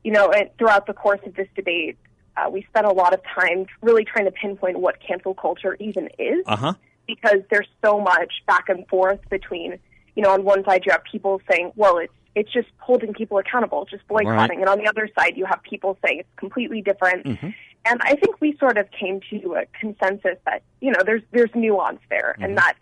you 0.06 0.12
know, 0.12 0.32
throughout 0.60 0.86
the 0.86 0.94
course 0.94 1.20
of 1.26 1.34
this 1.34 1.48
debate, 1.56 1.98
uh, 2.38 2.48
we 2.48 2.62
spent 2.70 2.86
a 2.86 2.92
lot 2.92 3.12
of 3.12 3.22
time 3.24 3.66
really 3.82 4.06
trying 4.06 4.26
to 4.26 4.32
pinpoint 4.32 4.80
what 4.80 5.00
cancel 5.00 5.34
culture 5.34 5.76
even 5.80 6.10
is, 6.20 6.44
uh-huh. 6.46 6.74
because 7.08 7.40
there's 7.50 7.68
so 7.84 8.00
much 8.00 8.32
back 8.46 8.70
and 8.70 8.88
forth 8.88 9.20
between, 9.32 9.80
you 10.16 10.22
know, 10.22 10.30
on 10.30 10.44
one 10.44 10.64
side 10.64 10.84
you 10.86 10.92
have 10.92 11.04
people 11.12 11.42
saying, 11.50 11.72
well, 11.76 11.98
it's 11.98 12.14
it's 12.36 12.52
just 12.52 12.68
holding 12.78 13.14
people 13.14 13.40
accountable, 13.40 13.88
just 13.90 14.08
boycotting, 14.08 14.36
right. 14.36 14.52
and 14.60 14.70
on 14.70 14.78
the 14.78 14.88
other 14.88 15.10
side 15.18 15.38
you 15.38 15.46
have 15.46 15.64
people 15.64 15.98
saying 16.06 16.20
it's 16.20 16.30
completely 16.36 16.84
different. 16.84 17.26
Mm-hmm. 17.26 17.50
And 17.86 18.00
I 18.04 18.16
think 18.16 18.40
we 18.42 18.56
sort 18.58 18.78
of 18.78 18.88
came 18.92 19.22
to 19.32 19.56
a 19.56 19.66
consensus 19.80 20.38
that 20.46 20.62
you 20.82 20.92
know 20.92 21.00
there's 21.04 21.24
there's 21.32 21.50
nuance 21.56 22.02
there, 22.12 22.34
mm-hmm. 22.34 22.44
and 22.44 22.58
that 22.60 22.76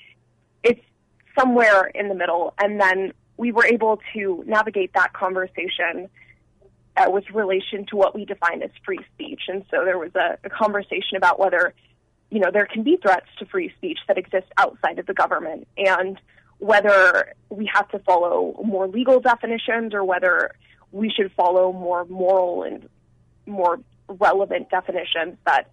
it's 0.61 0.81
somewhere 1.39 1.85
in 1.95 2.09
the 2.09 2.15
middle, 2.15 2.53
and 2.57 2.81
then 2.81 3.13
we 3.37 3.53
were 3.53 3.65
able 3.65 4.01
to 4.13 4.43
navigate 4.45 4.91
that 4.93 5.13
conversation 5.13 6.09
uh, 6.97 7.09
with 7.09 7.29
relation 7.33 7.85
to 7.87 7.95
what 7.95 8.15
we 8.15 8.25
define 8.25 8.61
as 8.61 8.71
free 8.85 8.99
speech. 9.13 9.41
And 9.47 9.63
so 9.71 9.83
there 9.85 9.97
was 9.97 10.11
a, 10.15 10.37
a 10.43 10.49
conversation 10.49 11.17
about 11.17 11.39
whether, 11.39 11.73
you 12.29 12.39
know, 12.39 12.51
there 12.51 12.65
can 12.65 12.83
be 12.83 12.97
threats 12.97 13.27
to 13.39 13.45
free 13.45 13.73
speech 13.77 13.99
that 14.07 14.17
exist 14.17 14.47
outside 14.57 14.99
of 14.99 15.05
the 15.05 15.13
government 15.13 15.67
and 15.77 16.19
whether 16.59 17.33
we 17.49 17.69
have 17.73 17.89
to 17.89 17.99
follow 17.99 18.59
more 18.63 18.87
legal 18.87 19.19
definitions 19.19 19.93
or 19.93 20.03
whether 20.03 20.51
we 20.91 21.09
should 21.09 21.31
follow 21.33 21.73
more 21.73 22.05
moral 22.05 22.63
and 22.63 22.87
more 23.45 23.79
relevant 24.07 24.69
definitions 24.69 25.35
that, 25.45 25.69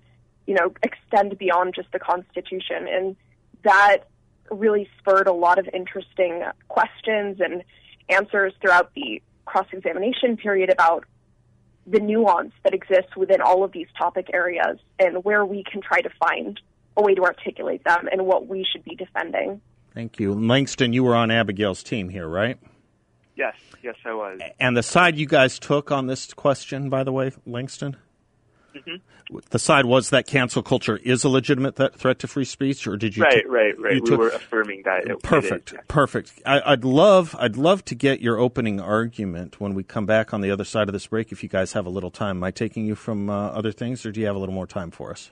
you 0.47 0.55
know, 0.55 0.73
extend 0.83 1.39
beyond 1.39 1.75
just 1.75 1.93
the 1.93 1.99
Constitution. 1.99 2.89
And 2.89 3.17
that 3.63 3.99
really 4.51 4.89
spurred 4.99 5.29
a 5.29 5.33
lot 5.33 5.59
of 5.59 5.69
interesting 5.73 6.43
questions 6.69 7.41
and 7.41 7.63
answers 8.09 8.53
throughout 8.61 8.93
the 8.95 9.23
cross 9.51 9.67
examination 9.73 10.37
period 10.37 10.71
about 10.71 11.05
the 11.87 11.99
nuance 11.99 12.53
that 12.63 12.73
exists 12.73 13.17
within 13.17 13.41
all 13.41 13.65
of 13.65 13.73
these 13.73 13.89
topic 13.99 14.29
areas 14.33 14.79
and 14.99 15.25
where 15.25 15.45
we 15.45 15.65
can 15.65 15.81
try 15.81 16.01
to 16.01 16.11
find 16.25 16.61
a 16.97 17.03
way 17.03 17.15
to 17.15 17.23
articulate 17.23 17.83
them 17.85 18.09
and 18.13 18.27
what 18.27 18.47
we 18.47 18.65
should 18.71 18.85
be 18.85 18.95
defending. 18.95 19.61
Thank 19.93 20.21
you. 20.21 20.35
Langston, 20.35 20.93
you 20.93 21.03
were 21.03 21.17
on 21.17 21.33
Abigail's 21.33 21.83
team 21.83 22.09
here, 22.09 22.29
right? 22.29 22.59
Yes, 23.35 23.57
yes, 23.83 23.97
I 24.05 24.15
was. 24.15 24.41
And 24.61 24.77
the 24.77 24.83
side 24.83 25.17
you 25.17 25.27
guys 25.27 25.59
took 25.59 25.91
on 25.91 26.07
this 26.07 26.33
question, 26.33 26.91
by 26.91 27.03
the 27.03 27.13
way, 27.13 27.33
Langston? 27.45 27.97
Mm-hmm. 28.75 29.37
The 29.51 29.59
side 29.59 29.85
was 29.85 30.11
that 30.11 30.27
cancel 30.27 30.63
culture 30.63 30.97
is 30.99 31.25
a 31.25 31.29
legitimate 31.29 31.77
th- 31.77 31.93
threat 31.95 32.19
to 32.21 32.27
free 32.29 32.45
speech, 32.45 32.87
or 32.87 32.97
did 32.97 33.17
you? 33.17 33.23
Right, 33.23 33.43
t- 33.43 33.49
right, 33.49 33.79
right. 33.79 33.95
you 33.95 34.01
we 34.03 34.09
took- 34.11 34.19
were 34.19 34.29
affirming 34.29 34.83
that. 34.85 35.07
It, 35.07 35.23
Perfect, 35.23 35.73
It 35.73 35.89
perfect. 35.89 36.41
I, 36.47 36.61
I'd 36.65 36.85
love, 36.85 37.35
I'd 37.39 37.57
love 37.57 37.85
to 37.87 37.95
get 37.95 38.21
your 38.21 38.39
opening 38.39 38.81
argument 38.81 39.61
when 39.61 39.75
we 39.75 39.83
come 39.85 40.07
back 40.07 40.33
on 40.35 40.41
the 40.41 40.51
other 40.51 40.65
side 40.65 40.89
of 40.89 40.93
this 40.93 41.07
break. 41.07 41.33
If 41.33 41.43
you 41.43 41.49
guys 41.49 41.73
have 41.75 41.87
a 41.87 41.91
little 41.91 42.11
time, 42.11 42.39
am 42.39 42.45
I 42.45 42.51
taking 42.51 42.87
you 42.87 42.95
from 42.95 43.29
uh, 43.31 43.49
other 43.49 43.73
things, 43.73 44.05
or 44.07 44.13
do 44.13 44.21
you 44.21 44.27
have 44.27 44.37
a 44.37 44.39
little 44.39 44.55
more 44.55 44.67
time 44.67 44.91
for 44.91 45.11
us? 45.11 45.31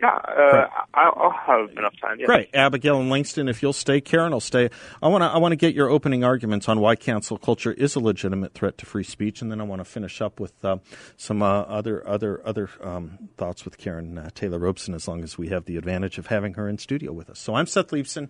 Yeah, 0.00 0.14
uh, 0.14 0.68
I'll, 0.94 1.12
I'll 1.16 1.30
have 1.32 1.70
enough 1.76 1.94
time. 2.00 2.20
Yeah. 2.20 2.26
Great, 2.26 2.50
Abigail 2.54 3.00
and 3.00 3.10
Langston. 3.10 3.48
If 3.48 3.62
you'll 3.62 3.72
stay, 3.72 4.00
Karrin, 4.00 4.30
will 4.30 4.40
stay. 4.40 4.70
I 5.02 5.08
want 5.08 5.22
to, 5.22 5.26
I 5.26 5.38
want 5.38 5.52
to 5.52 5.56
get 5.56 5.74
your 5.74 5.90
opening 5.90 6.22
arguments 6.22 6.68
on 6.68 6.78
why 6.78 6.94
cancel 6.94 7.36
culture 7.36 7.72
is 7.72 7.96
a 7.96 8.00
legitimate 8.00 8.54
threat 8.54 8.78
to 8.78 8.86
free 8.86 9.02
speech, 9.02 9.42
and 9.42 9.50
then 9.50 9.60
I 9.60 9.64
want 9.64 9.80
to 9.80 9.84
finish 9.84 10.20
up 10.20 10.38
with 10.38 10.64
uh, 10.64 10.76
some 11.16 11.42
uh, 11.42 11.62
other, 11.62 12.06
other, 12.06 12.40
other 12.46 12.70
um, 12.80 13.28
thoughts 13.36 13.64
with 13.64 13.76
Karrin 13.76 14.24
uh, 14.24 14.30
Taylor 14.34 14.60
Robson, 14.60 14.94
as 14.94 15.08
long 15.08 15.24
as 15.24 15.36
we 15.36 15.48
have 15.48 15.64
the 15.64 15.76
advantage 15.76 16.16
of 16.16 16.28
having 16.28 16.54
her 16.54 16.68
in 16.68 16.78
studio 16.78 17.12
with 17.12 17.28
us. 17.28 17.40
So 17.40 17.56
I'm 17.56 17.66
Seth 17.66 17.88
Leibsohn. 17.88 18.28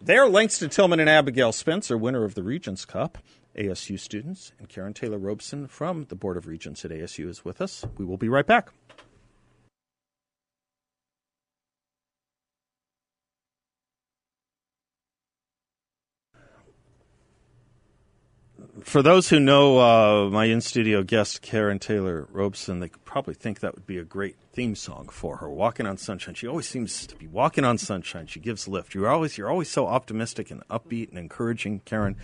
They're 0.00 0.26
Langston 0.26 0.70
Tillman 0.70 1.00
and 1.00 1.10
Abigail 1.10 1.52
Spencer, 1.52 1.98
winner 1.98 2.24
of 2.24 2.34
the 2.34 2.42
Regents 2.42 2.86
Cup. 2.86 3.18
ASU 3.58 3.98
students 3.98 4.52
and 4.60 4.68
Karrin 4.68 4.94
Taylor 4.94 5.18
Robson 5.18 5.66
from 5.66 6.04
the 6.04 6.14
Board 6.14 6.36
of 6.36 6.46
Regents 6.46 6.84
at 6.84 6.92
ASU 6.92 7.28
is 7.28 7.44
with 7.44 7.60
us. 7.60 7.84
We 7.98 8.04
will 8.04 8.16
be 8.16 8.28
right 8.28 8.46
back. 8.46 8.70
For 18.84 19.02
those 19.02 19.28
who 19.28 19.40
know 19.40 19.78
uh, 19.78 20.30
my 20.30 20.44
in 20.46 20.60
studio 20.60 21.02
guest, 21.02 21.42
Karrin 21.42 21.80
Taylor 21.80 22.28
Robson, 22.30 22.80
they 22.80 22.88
could 22.88 23.04
probably 23.04 23.34
think 23.34 23.60
that 23.60 23.74
would 23.74 23.86
be 23.86 23.98
a 23.98 24.04
great 24.04 24.36
theme 24.60 24.74
song 24.74 25.08
for 25.10 25.38
her. 25.38 25.48
Walking 25.48 25.86
on 25.86 25.96
Sunshine. 25.96 26.34
She 26.34 26.46
always 26.46 26.68
seems 26.68 27.06
to 27.06 27.16
be 27.16 27.26
walking 27.26 27.64
on 27.64 27.78
sunshine. 27.78 28.26
She 28.26 28.40
gives 28.40 28.68
lift. 28.68 28.94
You're 28.94 29.08
always 29.08 29.38
you're 29.38 29.48
always 29.48 29.70
so 29.70 29.86
optimistic 29.86 30.50
and 30.50 30.62
upbeat 30.68 31.08
and 31.08 31.18
encouraging, 31.18 31.80
Karrin. 31.86 32.16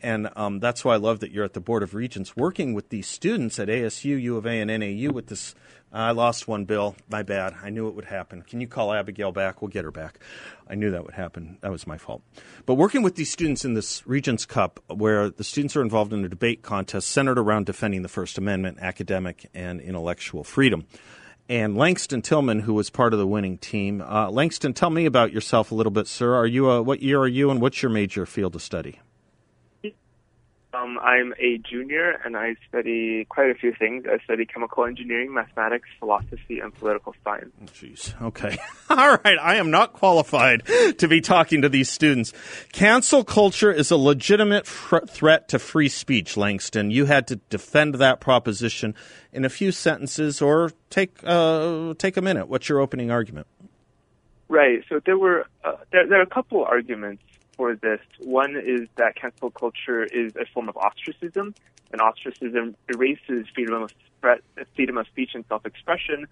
And 0.00 0.30
um, 0.36 0.60
that's 0.60 0.84
why 0.84 0.94
I 0.94 0.98
love 0.98 1.18
that 1.18 1.32
you're 1.32 1.44
at 1.44 1.54
the 1.54 1.60
Board 1.60 1.82
of 1.82 1.92
Regents 1.92 2.36
working 2.36 2.74
with 2.74 2.90
these 2.90 3.08
students 3.08 3.58
at 3.58 3.66
ASU, 3.66 4.22
U 4.22 4.36
of 4.36 4.46
A, 4.46 4.60
and 4.60 4.70
NAU 4.70 5.12
with 5.12 5.26
this. 5.26 5.56
I 5.92 6.12
lost 6.12 6.46
one, 6.46 6.64
Bill. 6.64 6.94
My 7.08 7.24
bad. 7.24 7.56
I 7.60 7.70
knew 7.70 7.88
it 7.88 7.96
would 7.96 8.04
happen. 8.04 8.42
Can 8.42 8.60
you 8.60 8.68
call 8.68 8.92
Abigail 8.92 9.32
back? 9.32 9.60
We'll 9.60 9.70
get 9.70 9.82
her 9.82 9.90
back. 9.90 10.20
I 10.68 10.76
knew 10.76 10.92
that 10.92 11.04
would 11.04 11.14
happen. 11.14 11.58
That 11.62 11.72
was 11.72 11.88
my 11.88 11.98
fault. 11.98 12.22
But 12.66 12.74
working 12.74 13.02
with 13.02 13.16
these 13.16 13.32
students 13.32 13.64
in 13.64 13.74
this 13.74 14.06
Regents 14.06 14.46
Cup, 14.46 14.78
where 14.86 15.28
the 15.28 15.42
students 15.42 15.74
are 15.74 15.82
involved 15.82 16.12
in 16.12 16.24
a 16.24 16.28
debate 16.28 16.62
contest 16.62 17.08
centered 17.08 17.40
around 17.40 17.66
defending 17.66 18.02
the 18.02 18.08
First 18.08 18.38
Amendment, 18.38 18.78
academic 18.80 19.50
and 19.52 19.80
intellectual 19.80 20.44
freedom. 20.44 20.86
And 21.50 21.76
Langston 21.76 22.22
Tillman, 22.22 22.60
who 22.60 22.74
was 22.74 22.90
part 22.90 23.12
of 23.12 23.18
the 23.18 23.26
winning 23.26 23.58
team. 23.58 24.00
Uh, 24.00 24.30
Langston, 24.30 24.72
tell 24.72 24.88
me 24.88 25.04
about 25.04 25.32
yourself 25.32 25.72
a 25.72 25.74
little 25.74 25.90
bit, 25.90 26.06
sir. 26.06 26.36
Are 26.36 26.46
you 26.46 26.70
a, 26.70 26.80
what 26.80 27.02
year 27.02 27.18
are 27.18 27.26
you, 27.26 27.50
and 27.50 27.60
what's 27.60 27.82
your 27.82 27.90
major 27.90 28.24
field 28.24 28.54
of 28.54 28.62
study? 28.62 29.00
Um, 30.80 30.98
I'm 31.02 31.34
a 31.38 31.58
junior, 31.58 32.20
and 32.24 32.36
I 32.36 32.56
study 32.68 33.26
quite 33.28 33.50
a 33.50 33.54
few 33.54 33.72
things. 33.72 34.04
I 34.10 34.22
study 34.24 34.46
chemical 34.46 34.84
engineering, 34.84 35.34
mathematics, 35.34 35.88
philosophy, 35.98 36.60
and 36.60 36.74
political 36.74 37.14
science. 37.22 37.52
Jeez. 37.66 38.20
Okay. 38.22 38.58
All 38.90 39.18
right. 39.24 39.38
I 39.40 39.56
am 39.56 39.70
not 39.70 39.92
qualified 39.92 40.64
to 40.98 41.08
be 41.08 41.20
talking 41.20 41.62
to 41.62 41.68
these 41.68 41.90
students. 41.90 42.32
Cancel 42.72 43.24
culture 43.24 43.70
is 43.70 43.90
a 43.90 43.96
legitimate 43.96 44.66
fr- 44.66 45.06
threat 45.06 45.48
to 45.48 45.58
free 45.58 45.88
speech, 45.88 46.36
Langston. 46.36 46.90
You 46.90 47.04
had 47.04 47.26
to 47.28 47.36
defend 47.36 47.96
that 47.96 48.20
proposition 48.20 48.94
in 49.32 49.44
a 49.44 49.50
few 49.50 49.72
sentences 49.72 50.40
or 50.40 50.72
take, 50.88 51.18
uh, 51.24 51.94
take 51.98 52.16
a 52.16 52.22
minute. 52.22 52.48
What's 52.48 52.68
your 52.68 52.80
opening 52.80 53.10
argument? 53.10 53.46
Right. 54.48 54.82
So 54.88 55.00
there 55.04 55.18
were 55.18 55.46
uh, 55.62 55.76
there, 55.92 56.08
there 56.08 56.18
are 56.18 56.22
a 56.22 56.26
couple 56.26 56.64
arguments 56.64 57.22
for 57.60 57.74
this. 57.74 58.00
One 58.20 58.56
is 58.56 58.88
that 58.96 59.16
cancel 59.16 59.50
culture 59.50 60.02
is 60.02 60.34
a 60.34 60.46
form 60.46 60.70
of 60.70 60.78
ostracism, 60.78 61.54
and 61.92 62.00
ostracism 62.00 62.74
erases 62.88 63.48
freedom 63.54 63.82
of 63.82 63.90
freedom 64.74 64.96
of 64.96 65.06
speech 65.08 65.32
and 65.34 65.44
self-expression 65.46 66.26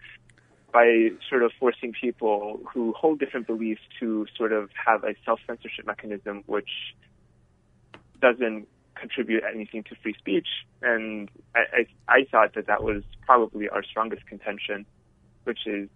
by 0.72 1.10
sort 1.28 1.42
of 1.42 1.52
forcing 1.60 1.92
people 1.92 2.60
who 2.72 2.94
hold 2.94 3.18
different 3.18 3.46
beliefs 3.46 3.82
to 4.00 4.26
sort 4.38 4.52
of 4.52 4.70
have 4.86 5.04
a 5.04 5.14
self-censorship 5.26 5.84
mechanism, 5.84 6.44
which 6.46 6.70
doesn't 8.22 8.66
contribute 8.94 9.42
anything 9.52 9.82
to 9.82 9.94
free 10.02 10.14
speech. 10.14 10.48
And 10.80 11.28
I, 11.54 11.60
I, 12.08 12.16
I 12.20 12.24
thought 12.30 12.54
that 12.54 12.68
that 12.68 12.82
was 12.82 13.02
probably 13.26 13.68
our 13.68 13.82
strongest 13.82 14.26
contention, 14.26 14.86
which 15.44 15.66
is 15.66 15.90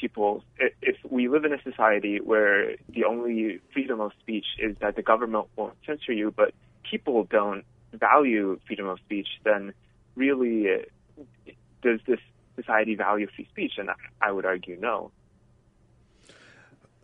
people, 0.00 0.42
if 0.82 0.96
we 1.10 1.28
live 1.28 1.44
in 1.44 1.52
a 1.52 1.62
society 1.62 2.20
where 2.20 2.76
the 2.88 3.04
only 3.04 3.60
freedom 3.72 4.00
of 4.00 4.12
speech 4.20 4.46
is 4.58 4.76
that 4.80 4.96
the 4.96 5.02
government 5.02 5.46
won't 5.56 5.74
censor 5.86 6.12
you, 6.12 6.32
but 6.34 6.52
people 6.90 7.24
don't 7.24 7.64
value 7.92 8.58
freedom 8.66 8.86
of 8.86 8.98
speech, 9.00 9.28
then 9.44 9.72
really 10.14 10.66
uh, 10.72 11.52
does 11.82 12.00
this 12.06 12.20
society 12.56 12.94
value 12.94 13.26
free 13.34 13.46
speech? 13.50 13.72
And 13.78 13.90
I- 13.90 13.94
I 14.20 14.32
would 14.32 14.46
argue 14.46 14.76
no. 14.80 15.10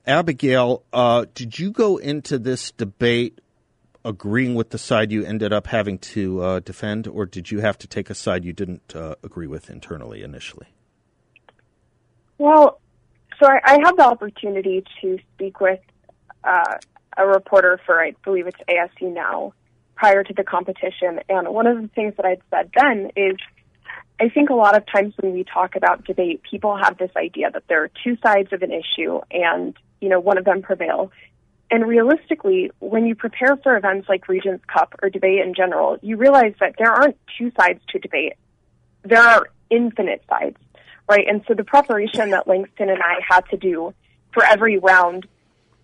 Abigail, 0.06 0.82
uh, 0.92 1.24
did 1.34 1.58
you 1.58 1.70
go 1.70 1.96
into 1.96 2.38
this 2.38 2.72
debate 2.72 3.40
agreeing 4.04 4.54
with 4.54 4.70
the 4.70 4.78
side 4.78 5.10
you 5.10 5.24
ended 5.24 5.52
up 5.52 5.66
having 5.66 5.98
to 5.98 6.42
uh, 6.42 6.60
defend, 6.60 7.08
or 7.08 7.24
did 7.24 7.50
you 7.50 7.60
have 7.60 7.78
to 7.78 7.86
take 7.86 8.10
a 8.10 8.14
side 8.14 8.44
you 8.44 8.52
didn't 8.52 8.94
uh, 8.94 9.14
agree 9.22 9.46
with 9.46 9.70
internally 9.70 10.22
initially? 10.22 10.66
Well, 12.36 12.80
so 13.44 13.50
I, 13.50 13.60
I 13.64 13.78
had 13.84 13.96
the 13.96 14.04
opportunity 14.04 14.84
to 15.02 15.18
speak 15.34 15.60
with 15.60 15.80
uh, 16.44 16.78
a 17.16 17.26
reporter 17.26 17.78
for, 17.84 18.02
I 18.02 18.12
believe 18.24 18.46
it's 18.46 18.58
ASU 18.68 19.12
now, 19.12 19.52
prior 19.94 20.24
to 20.24 20.32
the 20.32 20.44
competition. 20.44 21.20
And 21.28 21.48
one 21.48 21.66
of 21.66 21.80
the 21.80 21.88
things 21.88 22.14
that 22.16 22.24
I'd 22.24 22.42
said 22.50 22.70
then 22.74 23.10
is 23.16 23.36
I 24.18 24.28
think 24.28 24.48
a 24.48 24.54
lot 24.54 24.76
of 24.76 24.84
times 24.86 25.14
when 25.20 25.34
we 25.34 25.44
talk 25.44 25.76
about 25.76 26.04
debate, 26.04 26.42
people 26.48 26.76
have 26.76 26.96
this 26.96 27.10
idea 27.16 27.50
that 27.50 27.64
there 27.68 27.82
are 27.84 27.90
two 28.02 28.16
sides 28.24 28.52
of 28.52 28.62
an 28.62 28.72
issue 28.72 29.20
and, 29.30 29.76
you 30.00 30.08
know, 30.08 30.20
one 30.20 30.38
of 30.38 30.44
them 30.44 30.62
prevails. 30.62 31.10
And 31.70 31.86
realistically, 31.86 32.70
when 32.78 33.06
you 33.06 33.14
prepare 33.14 33.56
for 33.62 33.76
events 33.76 34.08
like 34.08 34.28
Regents 34.28 34.64
Cup 34.66 34.94
or 35.02 35.10
debate 35.10 35.44
in 35.44 35.54
general, 35.54 35.98
you 36.02 36.16
realize 36.16 36.54
that 36.60 36.76
there 36.78 36.90
aren't 36.90 37.16
two 37.36 37.50
sides 37.58 37.80
to 37.88 37.98
debate. 37.98 38.34
There 39.02 39.22
are 39.22 39.48
infinite 39.70 40.22
sides, 40.28 40.56
right? 41.08 41.26
And 41.28 41.42
so 41.46 41.54
the 41.54 41.64
preparation 41.64 42.30
that 42.30 42.46
Langston 42.46 42.88
and 42.88 43.02
I 43.02 43.20
had 43.26 43.42
to 43.50 43.56
do 43.56 43.94
for 44.32 44.44
every 44.44 44.78
round 44.78 45.26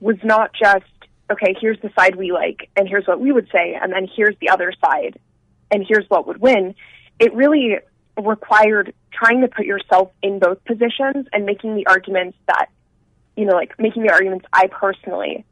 was 0.00 0.16
not 0.24 0.52
just, 0.52 0.84
okay, 1.30 1.54
here's 1.60 1.80
the 1.80 1.90
side 1.96 2.16
we 2.16 2.32
like, 2.32 2.68
and 2.76 2.88
here's 2.88 3.06
what 3.06 3.20
we 3.20 3.32
would 3.32 3.48
say, 3.52 3.78
and 3.80 3.92
then 3.92 4.08
here's 4.14 4.36
the 4.40 4.48
other 4.48 4.72
side, 4.80 5.18
and 5.70 5.84
here's 5.86 6.08
what 6.08 6.26
would 6.26 6.40
win. 6.40 6.74
It 7.18 7.34
really 7.34 7.76
required 8.20 8.94
trying 9.12 9.42
to 9.42 9.48
put 9.48 9.66
yourself 9.66 10.10
in 10.22 10.38
both 10.38 10.64
positions 10.64 11.26
and 11.32 11.44
making 11.44 11.76
the 11.76 11.86
arguments 11.86 12.36
that, 12.46 12.66
you 13.36 13.44
know, 13.44 13.54
like 13.54 13.78
making 13.78 14.02
the 14.02 14.10
arguments 14.10 14.46
I 14.52 14.66
personally 14.68 15.44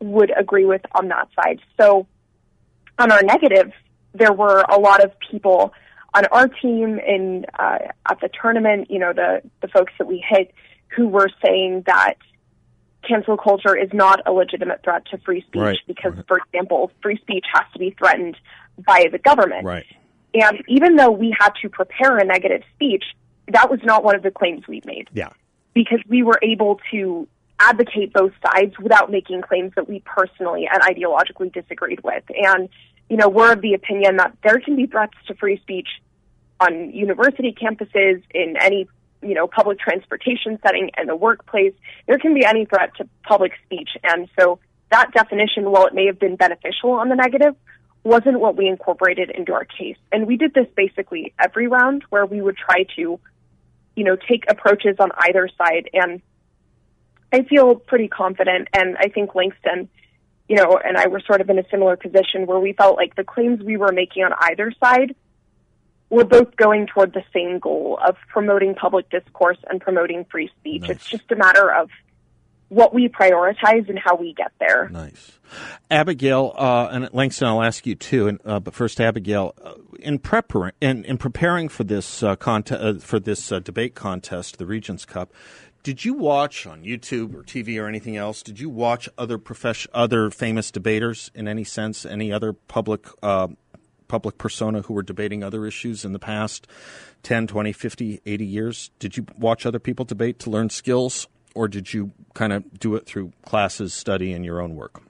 would 0.00 0.30
agree 0.36 0.66
with 0.66 0.82
on 0.92 1.08
that 1.08 1.28
side. 1.34 1.60
So 1.78 2.06
on 2.98 3.10
our 3.10 3.22
negative, 3.22 3.72
there 4.14 4.32
were 4.32 4.64
a 4.68 4.78
lot 4.78 5.02
of 5.02 5.12
people 5.30 5.72
on 6.16 6.24
our 6.32 6.48
team 6.48 6.98
in 6.98 7.44
uh, 7.58 7.78
at 8.08 8.20
the 8.20 8.28
tournament, 8.40 8.90
you 8.90 8.98
know, 8.98 9.12
the 9.12 9.42
the 9.60 9.68
folks 9.68 9.92
that 9.98 10.06
we 10.06 10.24
hit 10.26 10.52
who 10.88 11.08
were 11.08 11.28
saying 11.44 11.82
that 11.86 12.14
cancel 13.06 13.36
culture 13.36 13.76
is 13.76 13.90
not 13.92 14.20
a 14.26 14.32
legitimate 14.32 14.82
threat 14.82 15.04
to 15.06 15.18
free 15.18 15.42
speech 15.42 15.60
Right, 15.60 15.78
because, 15.86 16.14
right. 16.14 16.26
for 16.26 16.38
example, 16.38 16.90
free 17.02 17.18
speech 17.18 17.44
has 17.52 17.64
to 17.72 17.78
be 17.78 17.94
threatened 17.98 18.36
by 18.86 19.06
the 19.12 19.18
government. 19.18 19.64
Right. 19.64 19.86
And 20.34 20.62
even 20.68 20.96
though 20.96 21.10
we 21.10 21.34
had 21.38 21.50
to 21.62 21.68
prepare 21.68 22.18
a 22.18 22.24
negative 22.24 22.62
speech, 22.74 23.04
that 23.52 23.70
was 23.70 23.80
not 23.84 24.02
one 24.02 24.16
of 24.16 24.22
the 24.22 24.30
claims 24.30 24.66
we 24.66 24.82
made 24.84 25.08
Yeah. 25.12 25.30
because 25.72 26.00
we 26.08 26.22
were 26.22 26.38
able 26.42 26.80
to 26.90 27.28
advocate 27.60 28.12
both 28.12 28.32
sides 28.44 28.78
without 28.78 29.10
making 29.10 29.42
claims 29.42 29.72
that 29.76 29.88
we 29.88 30.00
personally 30.00 30.68
and 30.70 30.82
ideologically 30.82 31.52
disagreed 31.52 32.00
with. 32.02 32.24
And 32.28 32.68
you 33.08 33.16
know, 33.16 33.28
we're 33.28 33.52
of 33.52 33.60
the 33.60 33.74
opinion 33.74 34.16
that 34.16 34.36
there 34.42 34.58
can 34.58 34.74
be 34.74 34.86
threats 34.86 35.14
to 35.28 35.34
free 35.34 35.58
speech 35.58 35.88
on 36.60 36.90
university 36.90 37.52
campuses, 37.52 38.22
in 38.34 38.56
any, 38.60 38.88
you 39.22 39.34
know, 39.34 39.46
public 39.46 39.78
transportation 39.78 40.58
setting, 40.62 40.90
and 40.96 41.08
the 41.08 41.16
workplace. 41.16 41.74
There 42.06 42.18
can 42.18 42.34
be 42.34 42.44
any 42.44 42.64
threat 42.64 42.94
to 42.96 43.08
public 43.22 43.52
speech. 43.64 43.90
And 44.02 44.28
so 44.38 44.58
that 44.90 45.12
definition, 45.12 45.70
while 45.70 45.86
it 45.86 45.94
may 45.94 46.06
have 46.06 46.18
been 46.18 46.36
beneficial 46.36 46.92
on 46.92 47.08
the 47.08 47.16
negative, 47.16 47.54
wasn't 48.04 48.38
what 48.38 48.56
we 48.56 48.68
incorporated 48.68 49.30
into 49.30 49.52
our 49.52 49.64
case. 49.64 49.96
And 50.12 50.26
we 50.26 50.36
did 50.36 50.54
this 50.54 50.68
basically 50.76 51.34
every 51.38 51.66
round 51.66 52.04
where 52.10 52.24
we 52.24 52.40
would 52.40 52.56
try 52.56 52.84
to, 52.96 53.18
you 53.96 54.04
know, 54.04 54.16
take 54.16 54.44
approaches 54.48 54.96
on 55.00 55.10
either 55.18 55.48
side. 55.58 55.90
And 55.92 56.22
I 57.32 57.42
feel 57.42 57.74
pretty 57.74 58.08
confident. 58.08 58.68
And 58.72 58.96
I 58.98 59.08
think 59.08 59.34
Langston, 59.34 59.88
you 60.48 60.56
know, 60.56 60.78
and 60.82 60.96
I 60.96 61.08
were 61.08 61.20
sort 61.20 61.40
of 61.40 61.50
in 61.50 61.58
a 61.58 61.68
similar 61.68 61.96
position 61.96 62.46
where 62.46 62.60
we 62.60 62.72
felt 62.72 62.96
like 62.96 63.16
the 63.16 63.24
claims 63.24 63.62
we 63.62 63.76
were 63.76 63.92
making 63.92 64.22
on 64.22 64.32
either 64.38 64.72
side 64.78 65.16
were 66.10 66.24
both 66.24 66.56
going 66.56 66.86
toward 66.86 67.12
the 67.12 67.22
same 67.32 67.58
goal 67.58 67.98
of 68.06 68.16
promoting 68.28 68.74
public 68.74 69.10
discourse 69.10 69.58
and 69.68 69.80
promoting 69.80 70.24
free 70.30 70.50
speech. 70.58 70.82
Nice. 70.82 70.90
It's 70.90 71.08
just 71.08 71.30
a 71.32 71.36
matter 71.36 71.72
of 71.72 71.90
what 72.68 72.92
we 72.92 73.08
prioritize 73.08 73.88
and 73.88 73.98
how 73.98 74.16
we 74.16 74.32
get 74.34 74.52
there. 74.58 74.88
Nice. 74.88 75.38
Abigail, 75.90 76.52
uh, 76.56 76.88
and 76.90 77.08
Langston, 77.12 77.46
I'll 77.46 77.62
ask 77.62 77.86
you 77.86 77.94
too. 77.94 78.26
And, 78.28 78.40
uh, 78.44 78.58
but 78.58 78.74
first, 78.74 79.00
Abigail, 79.00 79.54
uh, 79.62 79.74
in, 80.00 80.18
prepar- 80.18 80.72
in, 80.80 81.04
in 81.04 81.18
preparing 81.18 81.68
for 81.68 81.84
this 81.84 82.22
uh, 82.22 82.34
contest, 82.36 82.82
uh, 82.82 82.94
for 82.94 83.20
this 83.20 83.52
uh, 83.52 83.60
debate 83.60 83.94
contest, 83.94 84.58
the 84.58 84.66
Regents 84.66 85.04
Cup, 85.04 85.32
did 85.84 86.04
you 86.04 86.14
watch 86.14 86.66
on 86.66 86.82
YouTube 86.82 87.32
or 87.32 87.44
TV 87.44 87.80
or 87.80 87.86
anything 87.86 88.16
else? 88.16 88.42
Did 88.42 88.58
you 88.58 88.68
watch 88.68 89.08
other 89.16 89.38
profession, 89.38 89.88
other 89.94 90.30
famous 90.30 90.72
debaters 90.72 91.30
in 91.32 91.46
any 91.46 91.62
sense? 91.62 92.04
Any 92.04 92.32
other 92.32 92.52
public 92.52 93.06
public 94.08 94.38
persona 94.38 94.82
who 94.82 94.94
were 94.94 95.02
debating 95.02 95.42
other 95.42 95.66
issues 95.66 96.04
in 96.04 96.12
the 96.12 96.18
past 96.18 96.66
10, 97.22 97.46
20, 97.46 97.72
50, 97.72 98.20
80 98.24 98.46
years? 98.46 98.90
Did 98.98 99.16
you 99.16 99.26
watch 99.38 99.66
other 99.66 99.78
people 99.78 100.04
debate 100.04 100.38
to 100.40 100.50
learn 100.50 100.70
skills? 100.70 101.26
or 101.56 101.66
did 101.66 101.92
you 101.92 102.12
kind 102.34 102.52
of 102.52 102.78
do 102.78 102.94
it 102.94 103.06
through 103.06 103.32
classes, 103.44 103.94
study, 103.94 104.32
and 104.32 104.44
your 104.44 104.60
own 104.60 104.76
work? 104.76 105.02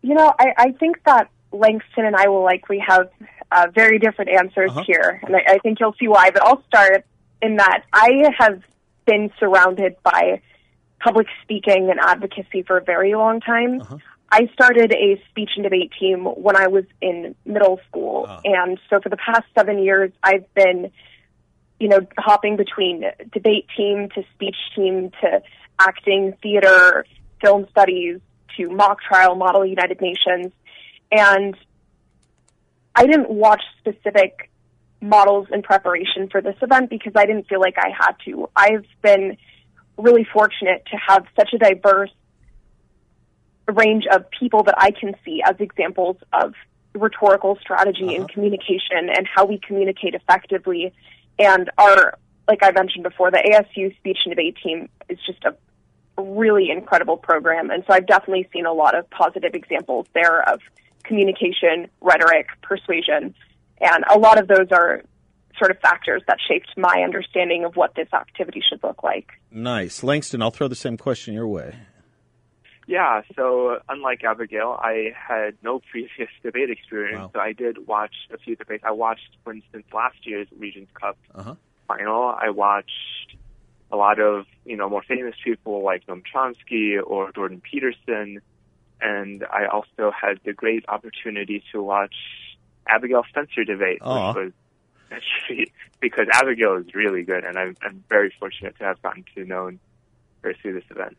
You 0.00 0.14
know, 0.14 0.32
I, 0.40 0.52
I 0.56 0.72
think 0.72 1.04
that 1.04 1.28
Langston 1.52 2.06
and 2.06 2.16
I 2.16 2.28
will 2.28 2.42
likely 2.42 2.78
have 2.78 3.10
uh, 3.52 3.66
very 3.72 3.98
different 3.98 4.30
answers 4.30 4.70
uh-huh. 4.70 4.84
here, 4.86 5.20
and 5.22 5.36
I, 5.36 5.40
I 5.46 5.58
think 5.58 5.78
you'll 5.78 5.94
see 6.00 6.08
why. 6.08 6.30
But 6.30 6.42
I'll 6.42 6.64
start 6.64 7.04
in 7.42 7.56
that 7.56 7.82
I 7.92 8.32
have 8.38 8.62
been 9.04 9.30
surrounded 9.38 9.96
by 10.02 10.40
public 11.00 11.26
speaking 11.42 11.90
and 11.90 12.00
advocacy 12.00 12.62
for 12.62 12.78
a 12.78 12.82
very 12.82 13.14
long 13.14 13.40
time. 13.40 13.82
Uh-huh. 13.82 13.98
I 14.32 14.48
started 14.54 14.92
a 14.92 15.22
speech 15.28 15.50
and 15.56 15.62
debate 15.62 15.92
team 16.00 16.24
when 16.24 16.56
I 16.56 16.66
was 16.66 16.84
in 17.00 17.36
middle 17.44 17.78
school, 17.88 18.24
uh-huh. 18.26 18.40
and 18.44 18.80
so 18.90 18.98
for 19.00 19.10
the 19.10 19.18
past 19.18 19.44
seven 19.54 19.78
years, 19.78 20.10
I've 20.22 20.52
been 20.54 20.90
you 21.82 21.88
know, 21.88 21.98
hopping 22.16 22.56
between 22.56 23.02
debate 23.32 23.66
team 23.76 24.08
to 24.14 24.22
speech 24.34 24.54
team 24.76 25.10
to 25.20 25.42
acting, 25.80 26.32
theater, 26.40 27.04
film 27.40 27.66
studies 27.72 28.20
to 28.56 28.70
mock 28.70 28.98
trial, 29.02 29.34
model 29.34 29.66
United 29.66 30.00
Nations. 30.00 30.52
And 31.10 31.56
I 32.94 33.04
didn't 33.04 33.30
watch 33.30 33.62
specific 33.80 34.48
models 35.00 35.48
in 35.52 35.62
preparation 35.62 36.28
for 36.30 36.40
this 36.40 36.54
event 36.62 36.88
because 36.88 37.14
I 37.16 37.26
didn't 37.26 37.48
feel 37.48 37.60
like 37.60 37.74
I 37.76 37.88
had 37.88 38.12
to. 38.26 38.48
I've 38.54 38.86
been 39.02 39.36
really 39.98 40.24
fortunate 40.32 40.86
to 40.92 40.96
have 41.08 41.26
such 41.36 41.52
a 41.52 41.58
diverse 41.58 42.12
range 43.68 44.04
of 44.10 44.24
people 44.30 44.62
that 44.64 44.74
I 44.78 44.90
can 44.90 45.14
see 45.24 45.42
as 45.44 45.56
examples 45.58 46.16
of 46.32 46.54
rhetorical 46.94 47.58
strategy 47.60 48.04
uh-huh. 48.04 48.16
and 48.16 48.28
communication 48.28 49.08
and 49.08 49.26
how 49.32 49.44
we 49.44 49.58
communicate 49.58 50.14
effectively 50.14 50.92
and 51.38 51.70
our, 51.78 52.18
like 52.48 52.60
I 52.62 52.70
mentioned 52.72 53.04
before, 53.04 53.30
the 53.30 53.38
ASU 53.38 53.96
speech 53.96 54.18
and 54.24 54.32
debate 54.32 54.56
team 54.62 54.88
is 55.08 55.18
just 55.26 55.44
a 55.44 55.54
really 56.20 56.70
incredible 56.70 57.16
program. 57.16 57.70
And 57.70 57.84
so 57.86 57.94
I've 57.94 58.06
definitely 58.06 58.48
seen 58.52 58.66
a 58.66 58.72
lot 58.72 58.96
of 58.96 59.08
positive 59.10 59.54
examples 59.54 60.06
there 60.14 60.48
of 60.48 60.60
communication, 61.04 61.88
rhetoric, 62.00 62.46
persuasion. 62.62 63.34
And 63.80 64.04
a 64.10 64.18
lot 64.18 64.38
of 64.38 64.48
those 64.48 64.68
are 64.70 65.02
sort 65.58 65.70
of 65.70 65.78
factors 65.80 66.22
that 66.28 66.38
shaped 66.46 66.68
my 66.76 67.02
understanding 67.04 67.64
of 67.64 67.76
what 67.76 67.94
this 67.94 68.08
activity 68.12 68.62
should 68.66 68.82
look 68.82 69.02
like. 69.02 69.32
Nice. 69.50 70.02
Langston, 70.02 70.42
I'll 70.42 70.50
throw 70.50 70.68
the 70.68 70.74
same 70.74 70.96
question 70.96 71.34
your 71.34 71.48
way. 71.48 71.76
Yeah, 72.86 73.22
so 73.36 73.78
unlike 73.88 74.24
Abigail, 74.24 74.78
I 74.80 75.12
had 75.14 75.56
no 75.62 75.80
previous 75.90 76.28
debate 76.42 76.70
experience, 76.70 77.20
wow. 77.20 77.30
so 77.34 77.40
I 77.40 77.52
did 77.52 77.86
watch 77.86 78.14
a 78.32 78.38
few 78.38 78.56
debates. 78.56 78.82
I 78.86 78.90
watched, 78.92 79.36
for 79.44 79.52
instance, 79.52 79.84
last 79.92 80.26
year's 80.26 80.48
Regents 80.56 80.90
Cup 80.94 81.16
uh-huh. 81.34 81.54
final. 81.86 82.24
I 82.24 82.50
watched 82.50 83.36
a 83.90 83.96
lot 83.96 84.18
of, 84.18 84.46
you 84.64 84.76
know, 84.76 84.88
more 84.88 85.02
famous 85.02 85.34
people 85.44 85.82
like 85.84 86.06
Noam 86.06 86.22
Chomsky 86.22 86.98
or 87.04 87.30
Jordan 87.32 87.60
Peterson, 87.60 88.40
and 89.00 89.44
I 89.44 89.66
also 89.66 90.10
had 90.10 90.40
the 90.44 90.52
great 90.52 90.84
opportunity 90.88 91.62
to 91.72 91.82
watch 91.82 92.14
Abigail 92.88 93.24
Spencer 93.28 93.64
debate, 93.64 94.00
Aww. 94.00 94.34
which 94.34 94.44
was 94.44 94.52
actually 95.10 95.72
because 96.00 96.26
Abigail 96.32 96.76
is 96.76 96.94
really 96.94 97.22
good, 97.22 97.44
and 97.44 97.56
I'm, 97.58 97.76
I'm 97.82 98.02
very 98.08 98.34
fortunate 98.40 98.76
to 98.78 98.84
have 98.84 99.00
gotten 99.02 99.24
to 99.36 99.44
know 99.44 99.70
pursue 100.42 100.72
this 100.72 100.84
event. 100.90 101.16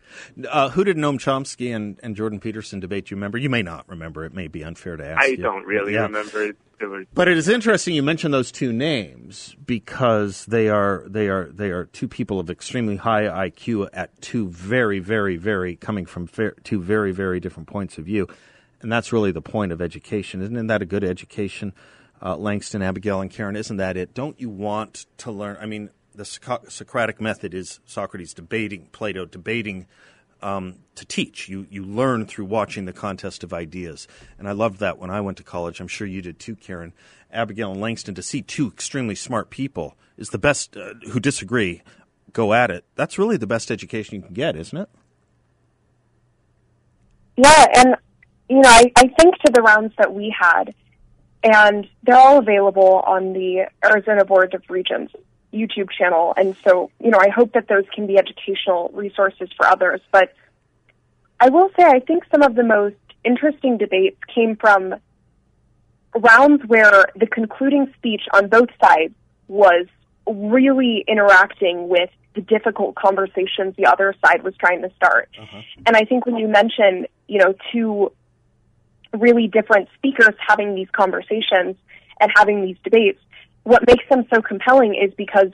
Uh, 0.50 0.70
who 0.70 0.84
did 0.84 0.98
Noam 0.98 1.18
Chomsky 1.18 1.76
and, 1.76 2.00
and 2.04 2.16
Jordan 2.16 2.40
Peterson 2.40 2.80
debate? 2.80 3.10
You 3.10 3.18
remember? 3.18 3.38
You 3.38 3.50
may 3.50 3.64
not 3.64 3.88
remember. 3.88 4.26
It 4.26 4.34
may 4.34 4.48
be 4.48 4.64
unfair 4.64 4.98
to 4.98 5.06
ask. 5.06 5.22
I 5.22 5.28
you. 5.28 5.38
don't 5.38 5.66
really 5.66 5.94
yeah. 5.94 6.04
remember. 6.04 6.54
Was... 6.82 7.06
But 7.14 7.30
it 7.30 7.38
is 7.38 7.48
interesting 7.48 7.96
you 7.96 8.04
mentioned 8.04 8.34
those 8.34 8.52
two 8.52 8.74
names 8.74 9.56
because 9.66 10.46
they 10.48 10.68
are 10.68 11.06
they 11.08 11.30
are 11.30 11.46
they 11.46 11.70
are 11.70 11.86
two 11.86 12.10
people 12.10 12.40
of 12.42 12.50
extremely 12.50 12.98
high 12.98 13.24
IQ 13.50 13.88
at 13.94 14.22
two 14.22 14.50
very 14.50 15.00
very 15.00 15.38
very 15.38 15.78
coming 15.78 16.06
from 16.06 16.28
two 16.64 16.82
very 16.82 17.14
very 17.14 17.40
different 17.40 17.70
points 17.70 17.98
of 17.98 18.06
view, 18.06 18.28
and 18.82 18.92
that's 18.92 19.14
really 19.14 19.32
the 19.32 19.42
point 19.42 19.72
of 19.72 19.82
education, 19.82 20.42
isn't 20.42 20.68
that 20.68 20.82
a 20.82 20.86
good 20.86 21.04
education? 21.04 21.74
Uh, 22.22 22.38
Langston, 22.38 22.82
Abigail, 22.82 23.20
and 23.20 23.30
Karrin, 23.30 23.58
isn't 23.58 23.78
that 23.78 23.98
it? 23.98 24.14
Don't 24.14 24.40
you 24.40 24.50
want 24.50 25.08
to 25.18 25.32
learn? 25.32 25.58
I 25.60 25.66
mean, 25.66 25.90
the 26.16 26.26
Socratic 26.26 27.20
method 27.20 27.54
is 27.54 27.80
Socrates 27.86 28.34
debating, 28.34 28.88
Plato 28.92 29.26
debating 29.26 29.88
um, 30.42 30.76
to 30.96 31.06
teach. 31.06 31.50
You 31.50 31.66
you 31.70 31.84
learn 31.84 32.26
through 32.26 32.46
watching 32.46 32.86
the 32.86 32.94
contest 32.94 33.44
of 33.44 33.54
ideas, 33.54 34.08
and 34.38 34.48
I 34.48 34.52
loved 34.52 34.80
that 34.80 34.98
when 34.98 35.10
I 35.10 35.22
went 35.22 35.38
to 35.38 35.44
college. 35.44 35.80
I'm 35.80 35.88
sure 35.88 36.06
you 36.08 36.22
did 36.22 36.40
too, 36.40 36.56
Karrin. 36.56 36.92
Abigail 37.32 37.72
and 37.72 37.82
Langston 37.82 38.14
to 38.16 38.22
see 38.22 38.42
two 38.42 38.68
extremely 38.68 39.16
smart 39.16 39.50
people 39.50 39.96
is 40.18 40.30
the 40.30 40.38
best 40.38 40.78
uh, 40.78 40.94
who 41.12 41.20
disagree 41.20 41.82
go 42.32 42.54
at 42.54 42.70
it. 42.72 42.84
That's 42.96 43.18
really 43.18 43.38
the 43.38 43.48
best 43.48 43.72
education 43.72 44.16
you 44.16 44.22
can 44.22 44.34
get, 44.34 44.56
isn't 44.56 44.78
it? 44.78 44.90
Yeah, 47.38 47.66
and 47.76 47.96
you 48.50 48.60
know, 48.60 48.70
I, 48.70 48.92
I 48.96 49.08
think 49.08 49.36
to 49.46 49.52
the 49.52 49.62
rounds 49.62 49.94
that 49.98 50.14
we 50.14 50.36
had, 50.38 50.76
and 51.44 51.88
they're 52.04 52.18
all 52.18 52.38
available 52.38 53.04
on 53.08 53.34
the 53.34 53.68
Arizona 53.84 54.26
Board 54.26 54.54
of 54.54 54.64
Regents 54.70 55.14
YouTube 55.54 55.90
channel. 55.92 56.34
And 56.36 56.56
so, 56.64 56.90
you 57.00 57.12
know, 57.12 57.20
I 57.20 57.30
hope 57.30 57.54
that 57.54 57.68
those 57.68 57.86
can 57.94 58.08
be 58.08 58.18
educational 58.18 58.90
resources 58.94 59.50
for 59.56 59.66
others. 59.66 60.02
But 60.12 60.34
I 61.40 61.50
will 61.50 61.70
say, 61.78 61.84
I 61.84 62.00
think 62.00 62.24
some 62.32 62.42
of 62.42 62.56
the 62.56 62.64
most 62.64 62.96
interesting 63.24 63.78
debates 63.78 64.18
came 64.34 64.56
from 64.56 64.96
rounds 66.16 66.64
where 66.66 67.06
the 67.16 67.28
concluding 67.28 67.92
speech 67.98 68.24
on 68.34 68.48
both 68.48 68.70
sides 68.82 69.14
was 69.48 69.88
really 70.28 71.04
interacting 71.08 71.90
with 71.90 72.10
the 72.36 72.42
difficult 72.42 72.96
conversations 72.96 73.76
the 73.78 73.86
other 73.86 74.16
side 74.26 74.44
was 74.44 74.56
trying 74.58 74.82
to 74.82 74.92
start. 74.96 75.30
Uh-huh. 75.40 75.62
And 75.86 75.96
I 75.96 76.06
think 76.06 76.26
when 76.26 76.38
you 76.38 76.48
mention, 76.48 77.08
you 77.28 77.40
know, 77.40 77.54
two 77.72 78.12
really 79.14 79.48
different 79.48 79.90
speakers 79.96 80.34
having 80.40 80.76
these 80.76 80.88
conversations 80.92 81.76
and 82.20 82.32
having 82.36 82.66
these 82.66 82.78
debates, 82.84 83.20
what 83.64 83.86
makes 83.88 84.04
them 84.10 84.26
so 84.34 84.42
compelling 84.42 84.96
is 84.96 85.14
because 85.16 85.52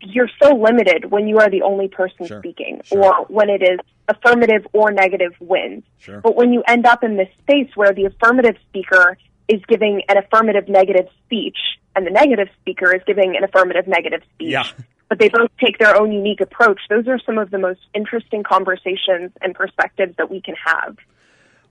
you're 0.00 0.30
so 0.42 0.54
limited 0.54 1.10
when 1.10 1.26
you 1.26 1.38
are 1.38 1.50
the 1.50 1.62
only 1.62 1.88
person 1.88 2.26
sure. 2.26 2.38
speaking 2.38 2.80
sure. 2.84 3.04
or 3.04 3.24
when 3.26 3.48
it 3.48 3.62
is 3.62 3.78
affirmative 4.08 4.66
or 4.72 4.92
negative 4.92 5.32
wins. 5.40 5.82
Sure. 5.98 6.20
But 6.20 6.36
when 6.36 6.52
you 6.52 6.62
end 6.68 6.86
up 6.86 7.02
in 7.02 7.16
this 7.16 7.28
space 7.42 7.70
where 7.74 7.92
the 7.92 8.04
affirmative 8.04 8.56
speaker 8.68 9.18
is 9.48 9.60
giving 9.68 10.02
an 10.08 10.16
affirmative 10.18 10.68
negative 10.68 11.06
speech 11.24 11.56
and 11.94 12.06
the 12.06 12.10
negative 12.10 12.48
speaker 12.60 12.94
is 12.94 13.02
giving 13.06 13.36
an 13.36 13.44
affirmative 13.44 13.86
negative 13.86 14.20
speech. 14.34 14.50
Yeah. 14.50 14.68
But 15.08 15.18
they 15.18 15.28
both 15.28 15.50
take 15.64 15.78
their 15.78 15.96
own 15.96 16.12
unique 16.12 16.40
approach. 16.40 16.80
Those 16.90 17.06
are 17.06 17.20
some 17.24 17.38
of 17.38 17.50
the 17.50 17.58
most 17.58 17.80
interesting 17.94 18.42
conversations 18.42 19.30
and 19.40 19.54
perspectives 19.54 20.16
that 20.18 20.30
we 20.30 20.40
can 20.40 20.56
have. 20.64 20.96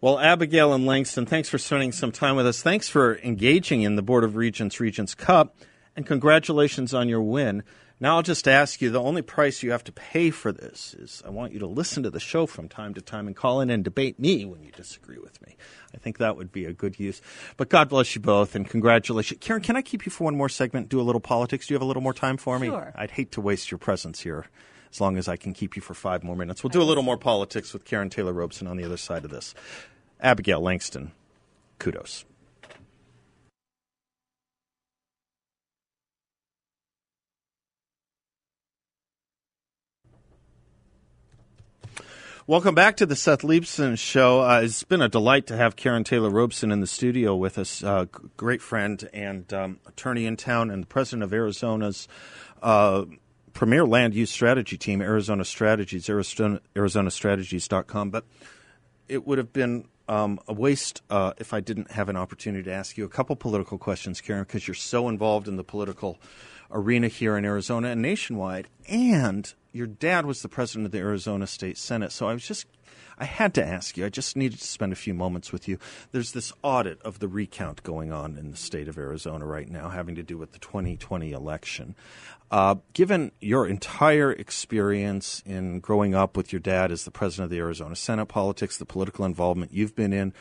Well, 0.06 0.20
Abigail 0.20 0.72
and 0.72 0.86
Langston, 0.86 1.26
thanks 1.26 1.50
for 1.50 1.58
spending 1.58 1.92
some 1.92 2.12
time 2.12 2.36
with 2.36 2.46
us. 2.46 2.62
Thanks 2.62 2.88
for 2.88 3.18
engaging 3.24 3.82
in 3.82 3.96
the 3.96 4.04
Board 4.04 4.24
of 4.24 4.36
Regents 4.36 4.80
Regents 4.80 5.16
Cup, 5.16 5.58
and 5.96 6.06
congratulations 6.06 6.94
on 6.94 7.10
your 7.10 7.24
win. 7.24 7.64
Now 8.00 8.18
I'll 8.18 8.22
just 8.22 8.48
ask 8.48 8.84
you 8.84 8.92
the 8.92 9.02
only 9.02 9.24
price 9.24 9.64
you 9.64 9.72
have 9.72 9.84
to 9.86 9.92
pay 9.92 10.30
for 10.30 10.52
this 10.52 10.94
is 10.94 11.24
I 11.26 11.32
want 11.32 11.54
you 11.54 11.60
to 11.60 11.66
listen 11.66 12.04
to 12.04 12.12
the 12.12 12.20
show 12.20 12.46
from 12.46 12.70
time 12.70 12.94
to 12.94 13.02
time 13.02 13.26
and 13.26 13.36
call 13.36 13.62
in 13.62 13.72
and 13.72 13.84
debate 13.84 14.20
me 14.20 14.46
when 14.46 14.62
you 14.62 14.72
disagree 14.72 15.18
with 15.18 15.42
me. 15.42 15.58
I 15.92 15.98
think 15.98 16.20
that 16.20 16.38
would 16.38 16.52
be 16.52 16.66
a 16.66 16.74
good 16.74 17.00
use. 17.00 17.20
But 17.58 17.70
God 17.70 17.90
bless 17.90 18.14
you 18.14 18.22
both 18.22 18.54
and 18.54 18.70
congratulations. 18.70 19.40
Karrin, 19.40 19.64
can 19.64 19.76
I 19.76 19.82
keep 19.82 20.06
you 20.06 20.12
for 20.12 20.26
one 20.26 20.38
more 20.38 20.50
segment, 20.50 20.88
do 20.88 21.02
a 21.02 21.02
little 21.02 21.20
politics? 21.20 21.66
Do 21.66 21.74
you 21.74 21.78
have 21.78 21.82
a 21.82 21.86
little 21.86 22.04
more 22.04 22.14
time 22.14 22.38
for 22.38 22.60
me? 22.60 22.68
Sure. 22.68 22.94
I'd 22.96 23.10
hate 23.10 23.32
to 23.32 23.42
waste 23.42 23.72
your 23.72 23.80
presence 23.80 24.20
here 24.20 24.46
as 24.92 25.02
long 25.02 25.18
as 25.18 25.28
I 25.28 25.36
can 25.36 25.54
keep 25.54 25.76
you 25.76 25.82
for 25.82 25.96
five 25.96 26.24
more 26.24 26.36
minutes. 26.36 26.64
We'll 26.64 26.70
do 26.70 26.84
a 26.84 26.84
little 26.84 27.02
more 27.02 27.18
politics 27.18 27.74
with 27.74 27.86
Karrin 27.86 28.12
Taylor 28.12 28.34
Robson 28.34 28.68
on 28.68 28.78
the 28.78 28.84
other 28.84 28.98
side 28.98 29.26
of 29.26 29.32
this. 29.32 29.56
Abigail 30.20 30.62
Langston, 30.62 31.12
kudos. 31.80 32.26
Welcome 42.48 42.76
back 42.76 42.98
to 42.98 43.08
the 43.08 43.16
Seth 43.16 43.42
Leibsohn 43.42 43.98
Show. 43.98 44.42
Uh, 44.42 44.62
it's 44.64 44.84
been 44.84 45.02
a 45.02 45.10
delight 45.10 45.48
to 45.48 45.58
have 45.58 45.76
Karrin 45.76 46.06
Taylor 46.06 46.30
Robson 46.30 46.72
in 46.72 46.80
the 46.80 46.86
studio 46.86 47.36
with 47.36 47.58
us. 47.58 47.84
Uh, 47.84 48.06
great 48.38 48.62
friend 48.62 49.10
and 49.12 49.52
um, 49.52 49.80
attorney 49.88 50.28
in 50.28 50.38
town, 50.38 50.70
and 50.70 50.84
the 50.84 50.88
president 50.88 51.24
of 51.24 51.34
Arizona's 51.34 52.08
uh, 52.62 53.06
premier 53.54 53.84
land 53.84 54.14
use 54.14 54.30
strategy 54.30 54.78
team, 54.78 55.02
Arizona 55.02 55.44
Strategies, 55.44 56.08
Arizona, 56.08 56.62
ArizonaStrategies.com. 56.76 58.12
But 58.12 58.26
it 59.10 59.26
would 59.26 59.40
have 59.40 59.52
been 59.52 59.88
um, 60.08 60.40
a 60.48 60.54
waste 60.54 61.02
uh, 61.10 61.34
if 61.38 61.54
I 61.54 61.60
didn't 61.60 61.92
have 61.92 62.10
an 62.10 62.16
opportunity 62.16 62.64
to 62.64 62.74
ask 62.74 62.98
you 62.98 63.06
a 63.06 63.10
couple 63.10 63.36
political 63.36 63.78
questions, 63.78 64.22
Karrin, 64.22 64.42
because 64.42 64.68
you're 64.68 64.76
so 64.76 65.10
involved 65.10 65.48
in 65.48 65.56
the 65.56 65.64
political 65.64 66.20
arena 66.72 67.08
here 67.08 67.38
in 67.38 67.46
Arizona 67.46 67.90
and 67.90 68.02
nationwide. 68.02 68.68
And 68.88 69.54
your 69.72 69.88
dad 69.88 70.26
was 70.26 70.42
the 70.42 70.50
president 70.50 70.86
of 70.86 70.92
the 70.92 71.00
Arizona 71.00 71.48
State 71.48 71.78
Senate. 71.78 72.12
So 72.12 72.28
I 72.28 72.34
was 72.34 72.48
just, 72.48 72.66
I 73.18 73.26
had 73.26 73.54
to 73.56 73.66
ask 73.66 73.98
you, 73.98 74.06
I 74.06 74.10
just 74.10 74.36
needed 74.36 74.60
to 74.60 74.68
spend 74.68 74.92
a 74.92 74.96
few 74.96 75.14
moments 75.14 75.52
with 75.52 75.68
you. 75.68 75.78
There's 76.12 76.34
this 76.34 76.52
audit 76.64 77.02
of 77.02 77.20
the 77.20 77.28
recount 77.28 77.84
going 77.84 78.12
on 78.12 78.38
in 78.38 78.52
the 78.52 78.58
state 78.58 78.88
of 78.88 78.98
Arizona 78.98 79.46
right 79.46 79.70
now, 79.70 79.90
having 79.90 80.16
to 80.16 80.24
do 80.24 80.38
with 80.38 80.52
the 80.52 80.60
2020 80.60 81.32
election. 81.32 81.96
Uh, 82.52 82.76
given 82.94 83.32
your 83.42 83.68
entire 83.68 84.32
experience 84.32 85.42
in 85.46 85.80
growing 85.80 86.14
up 86.14 86.38
with 86.38 86.54
your 86.54 86.60
dad 86.60 86.92
as 86.92 87.04
the 87.04 87.12
president 87.12 87.46
of 87.46 87.50
the 87.52 87.58
Arizona 87.58 87.96
Senate 87.96 88.28
politics, 88.28 88.78
the 88.78 88.86
political 88.86 89.26
involvement 89.26 89.74
you've 89.74 89.96
been 89.96 90.14
in, 90.14 90.34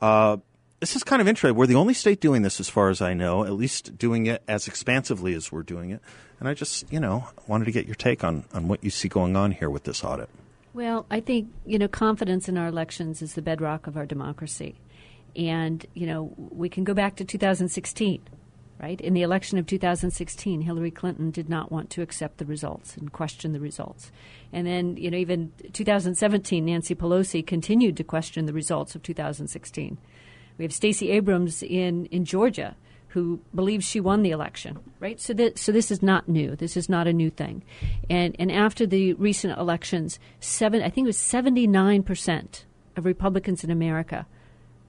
uh, 0.00 0.36
this 0.80 0.96
is 0.96 1.04
kind 1.04 1.22
of 1.22 1.28
interesting. 1.28 1.56
We're 1.56 1.66
the 1.66 1.76
only 1.76 1.94
state 1.94 2.20
doing 2.20 2.42
this, 2.42 2.58
as 2.58 2.68
far 2.68 2.88
as 2.88 3.00
I 3.00 3.14
know, 3.14 3.44
at 3.44 3.52
least 3.52 3.96
doing 3.96 4.26
it 4.26 4.42
as 4.48 4.66
expansively 4.66 5.32
as 5.34 5.52
we're 5.52 5.62
doing 5.62 5.90
it. 5.90 6.00
And 6.40 6.48
I 6.48 6.54
just, 6.54 6.90
you 6.92 6.98
know, 6.98 7.28
wanted 7.46 7.66
to 7.66 7.70
get 7.72 7.86
your 7.86 7.94
take 7.94 8.24
on, 8.24 8.44
on 8.52 8.66
what 8.66 8.82
you 8.82 8.90
see 8.90 9.06
going 9.06 9.36
on 9.36 9.52
here 9.52 9.70
with 9.70 9.84
this 9.84 10.02
audit. 10.02 10.28
Well, 10.74 11.04
I 11.10 11.20
think, 11.20 11.52
you 11.66 11.78
know, 11.78 11.88
confidence 11.88 12.48
in 12.48 12.56
our 12.56 12.66
elections 12.66 13.20
is 13.20 13.34
the 13.34 13.42
bedrock 13.42 13.86
of 13.86 13.96
our 13.96 14.06
democracy. 14.06 14.76
And, 15.36 15.84
you 15.94 16.06
know, 16.06 16.32
we 16.36 16.68
can 16.68 16.84
go 16.84 16.94
back 16.94 17.16
to 17.16 17.24
2016, 17.24 18.22
right? 18.80 19.00
In 19.00 19.12
the 19.12 19.22
election 19.22 19.58
of 19.58 19.66
2016, 19.66 20.62
Hillary 20.62 20.90
Clinton 20.90 21.30
did 21.30 21.50
not 21.50 21.70
want 21.70 21.90
to 21.90 22.02
accept 22.02 22.38
the 22.38 22.46
results 22.46 22.96
and 22.96 23.12
question 23.12 23.52
the 23.52 23.60
results. 23.60 24.10
And 24.50 24.66
then, 24.66 24.96
you 24.96 25.10
know, 25.10 25.18
even 25.18 25.52
2017, 25.72 26.64
Nancy 26.64 26.94
Pelosi 26.94 27.46
continued 27.46 27.96
to 27.98 28.04
question 28.04 28.46
the 28.46 28.52
results 28.54 28.94
of 28.94 29.02
2016. 29.02 29.98
We 30.56 30.64
have 30.64 30.72
Stacey 30.72 31.10
Abrams 31.10 31.62
in, 31.62 32.06
in 32.06 32.24
Georgia 32.24 32.76
who 33.12 33.40
believes 33.54 33.84
she 33.84 34.00
won 34.00 34.22
the 34.22 34.30
election, 34.30 34.78
right? 34.98 35.20
So 35.20 35.34
that 35.34 35.58
so 35.58 35.72
this 35.72 35.90
is 35.90 36.02
not 36.02 36.28
new. 36.28 36.56
This 36.56 36.76
is 36.76 36.88
not 36.88 37.06
a 37.06 37.12
new 37.12 37.30
thing. 37.30 37.62
And 38.08 38.34
and 38.38 38.50
after 38.50 38.86
the 38.86 39.14
recent 39.14 39.58
elections, 39.58 40.18
seven 40.40 40.82
I 40.82 40.90
think 40.90 41.06
it 41.06 41.08
was 41.08 41.18
seventy 41.18 41.66
nine 41.66 42.02
percent 42.02 42.64
of 42.96 43.04
Republicans 43.04 43.64
in 43.64 43.70
America 43.70 44.26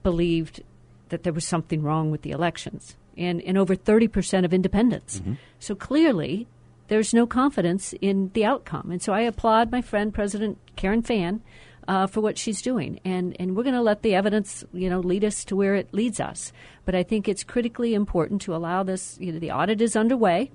believed 0.02 0.62
that 1.10 1.22
there 1.22 1.32
was 1.32 1.46
something 1.46 1.82
wrong 1.82 2.10
with 2.10 2.22
the 2.22 2.30
elections, 2.30 2.96
and 3.16 3.42
and 3.42 3.58
over 3.58 3.74
thirty 3.74 4.08
percent 4.08 4.46
of 4.46 4.52
independents. 4.52 5.20
Mm-hmm. 5.20 5.34
So 5.58 5.74
clearly. 5.74 6.46
There's 6.88 7.14
no 7.14 7.26
confidence 7.26 7.94
in 8.02 8.30
the 8.34 8.44
outcome. 8.44 8.90
And 8.90 9.00
so 9.00 9.14
I 9.14 9.22
applaud 9.22 9.72
my 9.72 9.80
friend, 9.80 10.12
President 10.12 10.58
Karen 10.76 11.00
Fann, 11.00 11.40
uh, 11.88 12.06
for 12.06 12.20
what 12.20 12.38
she's 12.38 12.62
doing, 12.62 13.00
and 13.04 13.36
and 13.38 13.56
we're 13.56 13.62
going 13.62 13.74
to 13.74 13.82
let 13.82 14.02
the 14.02 14.14
evidence, 14.14 14.64
you 14.72 14.88
know, 14.88 15.00
lead 15.00 15.24
us 15.24 15.44
to 15.46 15.56
where 15.56 15.74
it 15.74 15.92
leads 15.92 16.20
us. 16.20 16.52
But 16.84 16.94
I 16.94 17.02
think 17.02 17.28
it's 17.28 17.44
critically 17.44 17.94
important 17.94 18.42
to 18.42 18.54
allow 18.54 18.82
this. 18.82 19.16
You 19.20 19.32
know, 19.32 19.38
the 19.38 19.50
audit 19.50 19.80
is 19.80 19.96
underway, 19.96 20.50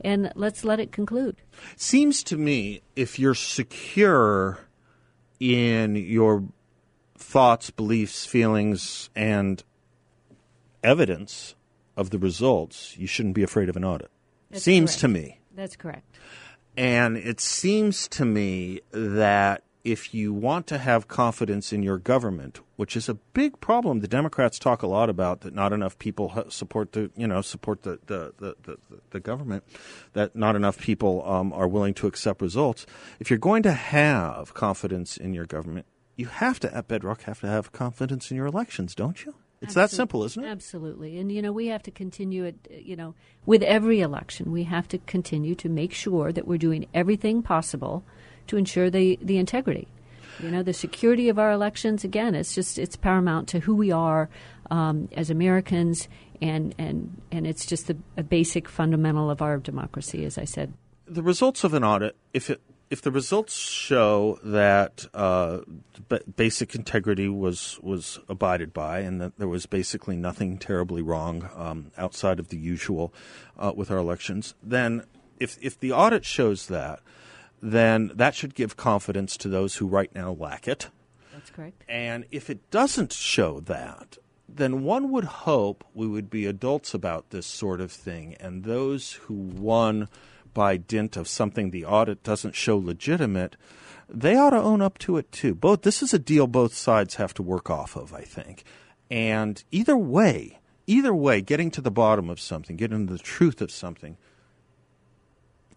and 0.00 0.32
let's 0.34 0.64
let 0.64 0.80
it 0.80 0.92
conclude. 0.92 1.36
Seems 1.76 2.22
to 2.24 2.36
me 2.36 2.82
if 2.96 3.18
you're 3.18 3.34
secure 3.34 4.60
in 5.40 5.96
your 5.96 6.44
thoughts, 7.16 7.70
beliefs, 7.70 8.26
feelings, 8.26 9.10
and 9.14 9.62
evidence 10.82 11.54
of 11.96 12.10
the 12.10 12.18
results, 12.18 12.96
you 12.96 13.06
shouldn't 13.06 13.34
be 13.34 13.42
afraid 13.42 13.68
of 13.68 13.76
an 13.76 13.84
audit. 13.84 14.10
That's 14.50 14.64
seems 14.64 14.92
correct. 14.92 15.00
to 15.00 15.08
me. 15.08 15.40
That's 15.54 15.76
correct. 15.76 16.04
And 16.76 17.16
it 17.16 17.40
seems 17.40 18.08
to 18.08 18.24
me 18.24 18.80
that 18.92 19.62
if 19.84 20.14
you 20.14 20.32
want 20.32 20.66
to 20.68 20.78
have 20.78 21.08
confidence 21.08 21.72
in 21.72 21.82
your 21.82 21.98
government, 21.98 22.60
which 22.76 22.96
is 22.96 23.08
a 23.08 23.14
big 23.14 23.60
problem, 23.60 24.00
the 24.00 24.08
Democrats 24.08 24.58
talk 24.58 24.82
a 24.82 24.86
lot 24.86 25.10
about 25.10 25.40
that 25.40 25.54
not 25.54 25.72
enough 25.72 25.98
people 25.98 26.44
support 26.48 26.92
the 26.92 27.10
you 27.16 27.26
know 27.26 27.42
support 27.42 27.82
the 27.82 27.98
the, 28.06 28.32
the, 28.38 28.56
the, 28.62 28.78
the 29.10 29.20
government, 29.20 29.64
that 30.12 30.36
not 30.36 30.56
enough 30.56 30.78
people 30.78 31.28
um, 31.28 31.52
are 31.52 31.68
willing 31.68 31.94
to 31.94 32.06
accept 32.06 32.40
results. 32.40 32.86
If 33.18 33.30
you're 33.30 33.38
going 33.38 33.62
to 33.64 33.72
have 33.72 34.54
confidence 34.54 35.16
in 35.16 35.34
your 35.34 35.46
government, 35.46 35.86
you 36.16 36.26
have 36.26 36.60
to 36.60 36.74
at 36.74 36.88
bedrock 36.88 37.22
have 37.22 37.40
to 37.40 37.48
have 37.48 37.72
confidence 37.72 38.30
in 38.30 38.36
your 38.36 38.46
elections, 38.46 38.94
don't 38.94 39.24
you? 39.24 39.34
It's 39.62 39.74
that 39.74 39.90
simple, 39.90 40.24
isn't 40.24 40.42
it? 40.42 40.48
Absolutely. 40.48 41.18
And, 41.18 41.30
you 41.30 41.40
know, 41.40 41.52
we 41.52 41.68
have 41.68 41.84
to 41.84 41.92
continue 41.92 42.44
it, 42.44 42.56
you 42.68 42.96
know, 42.96 43.14
with 43.46 43.62
every 43.62 44.00
election. 44.00 44.50
We 44.50 44.64
have 44.64 44.88
to 44.88 44.98
continue 44.98 45.54
to 45.54 45.68
make 45.68 45.92
sure 45.92 46.32
that 46.32 46.48
we're 46.48 46.58
doing 46.58 46.86
everything 46.92 47.42
possible 47.42 48.04
to 48.46 48.56
ensure 48.56 48.90
the, 48.90 49.18
the 49.22 49.38
integrity. 49.38 49.88
You 50.42 50.50
know, 50.50 50.62
the 50.62 50.72
security 50.72 51.28
of 51.28 51.38
our 51.38 51.52
elections, 51.52 52.04
again, 52.04 52.34
it's 52.34 52.54
just, 52.54 52.78
it's 52.78 52.96
paramount 52.96 53.48
to 53.48 53.60
who 53.60 53.74
we 53.74 53.92
are 53.92 54.28
um, 54.70 55.08
as 55.12 55.30
Americans, 55.30 56.08
and, 56.40 56.74
and, 56.78 57.20
and 57.30 57.46
it's 57.46 57.66
just 57.66 57.90
a, 57.90 57.96
a 58.16 58.22
basic 58.22 58.68
fundamental 58.68 59.30
of 59.30 59.42
our 59.42 59.58
democracy, 59.58 60.24
as 60.24 60.38
I 60.38 60.44
said. 60.44 60.72
the 61.06 61.22
results 61.22 61.64
of 61.64 61.74
an 61.74 61.84
audit, 61.84 62.16
if 62.32 62.50
it 62.50 62.60
if 62.90 63.00
the 63.00 63.10
results 63.10 63.56
show 63.56 64.38
that 64.44 65.06
uh, 65.14 65.60
basic 66.36 66.74
integrity 66.74 67.28
was 67.28 67.78
was 67.82 68.18
abided 68.28 68.72
by, 68.72 69.00
and 69.00 69.20
that 69.20 69.38
there 69.38 69.48
was 69.48 69.66
basically 69.66 70.16
nothing 70.16 70.58
terribly 70.58 71.02
wrong 71.02 71.48
um, 71.56 71.90
outside 71.96 72.38
of 72.38 72.48
the 72.48 72.58
usual 72.58 73.12
uh, 73.58 73.72
with 73.74 73.90
our 73.90 73.98
elections, 73.98 74.54
then 74.62 75.04
if 75.38 75.58
if 75.60 75.78
the 75.78 75.92
audit 75.92 76.24
shows 76.24 76.66
that, 76.68 77.00
then 77.62 78.10
that 78.14 78.34
should 78.34 78.54
give 78.54 78.76
confidence 78.76 79.36
to 79.38 79.48
those 79.48 79.76
who 79.76 79.86
right 79.86 80.12
now 80.14 80.32
lack 80.32 80.66
it. 80.66 80.88
That's 81.32 81.50
correct. 81.50 81.84
And 81.88 82.24
if 82.30 82.50
it 82.50 82.70
doesn't 82.70 83.12
show 83.12 83.60
that, 83.60 84.18
then 84.48 84.82
one 84.82 85.10
would 85.10 85.24
hope 85.24 85.84
we 85.94 86.06
would 86.06 86.28
be 86.28 86.44
adults 86.44 86.92
about 86.92 87.30
this 87.30 87.46
sort 87.46 87.80
of 87.80 87.92
thing, 87.92 88.34
and 88.40 88.64
those 88.64 89.12
who 89.12 89.34
won 89.34 90.08
by 90.52 90.76
dint 90.76 91.16
of 91.16 91.28
something 91.28 91.70
the 91.70 91.84
audit 91.84 92.22
doesn't 92.22 92.54
show 92.54 92.76
legitimate, 92.76 93.56
they 94.08 94.36
ought 94.36 94.50
to 94.50 94.58
own 94.58 94.82
up 94.82 94.98
to 94.98 95.16
it 95.16 95.32
too. 95.32 95.54
Both 95.54 95.82
this 95.82 96.02
is 96.02 96.12
a 96.12 96.18
deal 96.18 96.46
both 96.46 96.74
sides 96.74 97.14
have 97.14 97.32
to 97.34 97.42
work 97.42 97.70
off 97.70 97.96
of, 97.96 98.12
I 98.12 98.22
think. 98.22 98.64
And 99.10 99.62
either 99.70 99.96
way, 99.96 100.60
either 100.86 101.14
way, 101.14 101.40
getting 101.40 101.70
to 101.70 101.80
the 101.80 101.90
bottom 101.90 102.28
of 102.28 102.40
something, 102.40 102.76
getting 102.76 103.06
to 103.06 103.12
the 103.14 103.18
truth 103.18 103.62
of 103.62 103.70
something, 103.70 104.18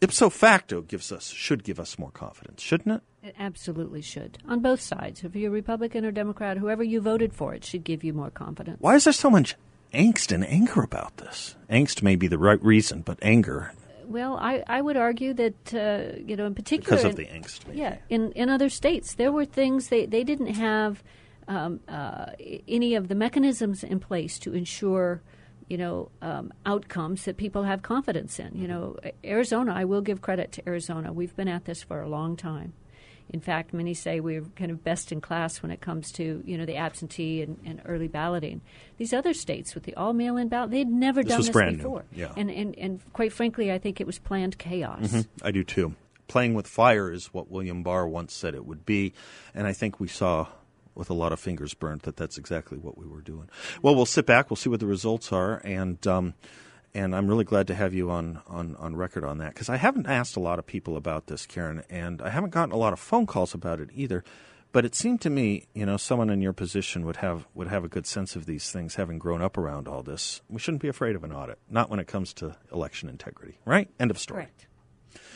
ipso 0.02 0.30
facto 0.30 0.82
gives 0.82 1.12
us 1.12 1.30
should 1.30 1.64
give 1.64 1.80
us 1.80 1.98
more 2.00 2.12
confidence, 2.12 2.62
shouldn't 2.62 2.96
it? 2.98 3.28
It 3.30 3.36
absolutely 3.40 4.02
should. 4.02 4.38
On 4.48 4.60
both 4.62 4.82
sides. 4.82 5.24
If 5.24 5.36
you're 5.36 5.50
a 5.50 5.54
Republican 5.54 6.06
or 6.06 6.12
Democrat, 6.12 6.58
whoever 6.58 6.84
you 6.84 7.02
voted 7.02 7.34
for, 7.34 7.54
it 7.56 7.64
should 7.66 7.84
give 7.84 8.04
you 8.04 8.14
more 8.14 8.30
confidence. 8.30 8.78
Why 8.80 8.96
is 8.96 9.06
there 9.06 9.14
so 9.14 9.30
much 9.32 9.56
angst 9.94 10.32
and 10.32 10.46
anger 10.46 10.82
about 10.82 11.18
this? 11.18 11.56
Angst 11.70 12.04
may 12.04 12.16
be 12.16 12.28
the 12.28 12.38
right 12.38 12.64
reason, 12.64 13.02
but 13.02 13.18
anger 13.24 13.74
Well, 14.06 14.38
I, 14.38 14.64
I 14.68 14.82
would 14.82 14.98
argue 14.98 15.34
that, 15.34 15.74
uh, 15.74 16.18
you 16.24 16.36
know, 16.36 16.46
in 16.46 16.54
particular. 16.54 16.98
because 16.98 17.04
of 17.06 17.18
in- 17.20 17.26
the 17.26 17.32
angst. 17.32 17.66
Maybe. 17.68 17.80
Yeah, 17.80 17.98
in, 18.10 18.32
in 18.34 18.50
other 18.50 18.70
states, 18.70 19.16
there 19.16 19.32
were 19.32 19.46
things 19.46 19.88
they, 19.88 20.06
they 20.06 20.24
didn't 20.24 20.54
have 20.56 21.02
um, 21.48 21.80
uh, 21.88 22.28
any 22.68 22.94
of 22.94 23.08
the 23.08 23.16
mechanisms 23.16 23.84
in 23.84 24.00
place 24.00 24.38
to 24.40 24.54
ensure, 24.54 25.22
you 25.70 25.78
know, 25.78 26.10
um, 26.22 26.54
outcomes 26.66 27.26
that 27.26 27.38
people 27.38 27.64
have 27.64 27.82
confidence 27.82 28.40
in. 28.40 28.56
You 28.56 28.68
know, 28.68 28.98
Arizona, 29.24 29.74
I 29.74 29.86
will 29.86 30.02
give 30.02 30.22
credit 30.22 30.52
to 30.54 30.68
Arizona. 30.68 31.12
We've 31.12 31.36
been 31.36 31.48
at 31.48 31.66
this 31.66 31.82
for 31.84 32.02
a 32.02 32.08
long 32.10 32.36
time. 32.36 32.74
In 33.32 33.40
fact, 33.40 33.74
many 33.74 33.96
say 33.96 34.20
we're 34.20 34.44
kind 34.56 34.70
of 34.70 34.84
best 34.84 35.12
in 35.12 35.20
class 35.20 35.64
when 35.64 35.72
it 35.72 35.82
comes 35.82 36.12
to 36.14 36.44
you 36.46 36.58
know 36.60 36.66
the 36.66 36.76
absentee 36.76 37.42
and, 37.42 37.58
and 37.66 37.82
early 37.86 38.08
balloting. 38.08 38.62
These 38.98 39.14
other 39.14 39.34
states 39.34 39.74
with 39.74 39.84
the 39.86 39.96
all 39.96 40.14
mail-in 40.14 40.48
ballot, 40.48 40.70
they'd 40.70 40.88
never 40.88 41.24
This 41.24 41.32
done 41.32 41.42
this 41.42 41.50
brand 41.50 41.78
new, 41.78 41.84
before. 41.84 42.06
yeah. 42.14 42.32
And, 42.38 42.52
and 42.52 42.78
and 42.78 43.14
quite 43.14 43.34
frankly, 43.34 43.72
I 43.72 43.80
think 43.80 44.00
it 44.00 44.06
was 44.06 44.20
planned 44.20 44.60
chaos. 44.60 45.26
I 45.42 45.50
do 45.50 45.64
too. 45.64 45.96
Playing 46.28 46.54
with 46.54 46.68
fire 46.68 47.12
is 47.12 47.28
what 47.34 47.50
William 47.50 47.82
Barr 47.82 48.08
once 48.08 48.32
said 48.32 48.54
it 48.54 48.66
would 48.66 48.86
be, 48.86 49.14
and 49.56 49.66
I 49.66 49.74
think 49.74 50.00
we 50.00 50.08
saw 50.08 50.46
with 50.96 51.10
a 51.10 51.14
lot 51.14 51.32
of 51.32 51.40
fingers 51.40 51.74
burnt 51.74 52.04
that 52.04 52.18
that's 52.18 52.38
exactly 52.38 52.78
what 52.78 52.98
we 52.98 53.06
were 53.06 53.22
doing. 53.22 53.50
Well, 53.82 53.96
we'll 53.96 54.06
sit 54.06 54.26
back, 54.26 54.50
we'll 54.50 54.58
see 54.58 54.70
what 54.70 54.80
the 54.80 54.86
results 54.86 55.32
are, 55.32 55.62
and 55.64 56.06
um, 56.08 56.34
and 56.94 57.16
I'm 57.16 57.28
really 57.28 57.44
glad 57.44 57.68
to 57.68 57.76
have 57.76 57.94
you 57.94 58.10
on 58.10 58.42
on, 58.48 58.76
on 58.78 58.96
record 58.96 59.24
on 59.24 59.38
that 59.40 59.54
because 59.54 59.70
I 59.70 59.78
haven't 59.78 60.08
asked 60.08 60.36
a 60.36 60.40
lot 60.40 60.60
of 60.60 60.66
people 60.66 60.98
about 60.98 61.28
this, 61.28 61.46
Karrin, 61.46 61.84
and 61.90 62.22
I 62.22 62.30
haven't 62.30 62.52
gotten 62.52 62.74
a 62.74 62.78
lot 62.78 62.94
of 62.94 63.00
phone 63.00 63.26
calls 63.26 63.54
about 63.54 63.80
it 63.80 63.90
either. 63.94 64.24
But 64.72 64.84
it 64.84 64.94
seemed 64.94 65.22
to 65.22 65.30
me, 65.30 65.68
you 65.74 65.86
know, 65.86 65.96
someone 65.96 66.30
in 66.30 66.42
your 66.42 66.52
position 66.52 67.06
would 67.06 67.18
have 67.18 67.48
would 67.54 67.68
have 67.68 67.86
a 67.86 67.88
good 67.88 68.06
sense 68.06 68.36
of 68.36 68.46
these 68.46 68.72
things, 68.72 68.96
having 68.96 69.20
grown 69.20 69.42
up 69.42 69.58
around 69.58 69.88
all 69.88 70.04
this. 70.04 70.42
We 70.50 70.60
shouldn't 70.60 70.82
be 70.82 70.90
afraid 70.90 71.16
of 71.16 71.24
an 71.24 71.32
audit, 71.32 71.60
not 71.70 71.90
when 71.90 72.00
it 72.00 72.08
comes 72.08 72.34
to 72.36 72.58
election 72.74 73.08
integrity, 73.08 73.58
right? 73.66 73.88
End 74.00 74.12
of 74.12 74.18
story. 74.20 74.48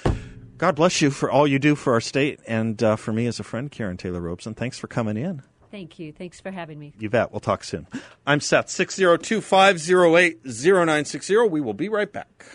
Correct. 0.04 0.18
God 0.58 0.76
bless 0.76 1.02
you 1.02 1.10
for 1.10 1.32
all 1.32 1.48
you 1.48 1.58
do 1.58 1.74
for 1.74 1.94
our 1.94 2.02
state 2.02 2.42
and 2.46 2.84
uh, 2.84 2.98
for 2.98 3.14
me 3.14 3.28
as 3.28 3.40
a 3.40 3.44
friend, 3.44 3.72
Karrin 3.72 3.98
Taylor 3.98 4.20
Robson. 4.20 4.54
Thanks 4.54 4.78
for 4.78 4.88
coming 4.88 5.16
in. 5.16 5.42
Thank 5.72 6.00
you. 6.00 6.12
Thanks 6.12 6.40
for 6.40 6.52
having 6.52 6.80
me. 6.80 6.94
You 6.98 7.10
bet. 7.10 7.32
We'll 7.32 7.40
talk 7.40 7.64
soon. 7.64 7.88
I'm 8.26 8.40
Seth, 8.40 8.70
602 8.70 9.42
508 9.42 10.40
0960. 10.46 11.38
We 11.48 11.62
will 11.62 11.74
be 11.74 11.90
right 11.90 12.12
back. 12.12 12.46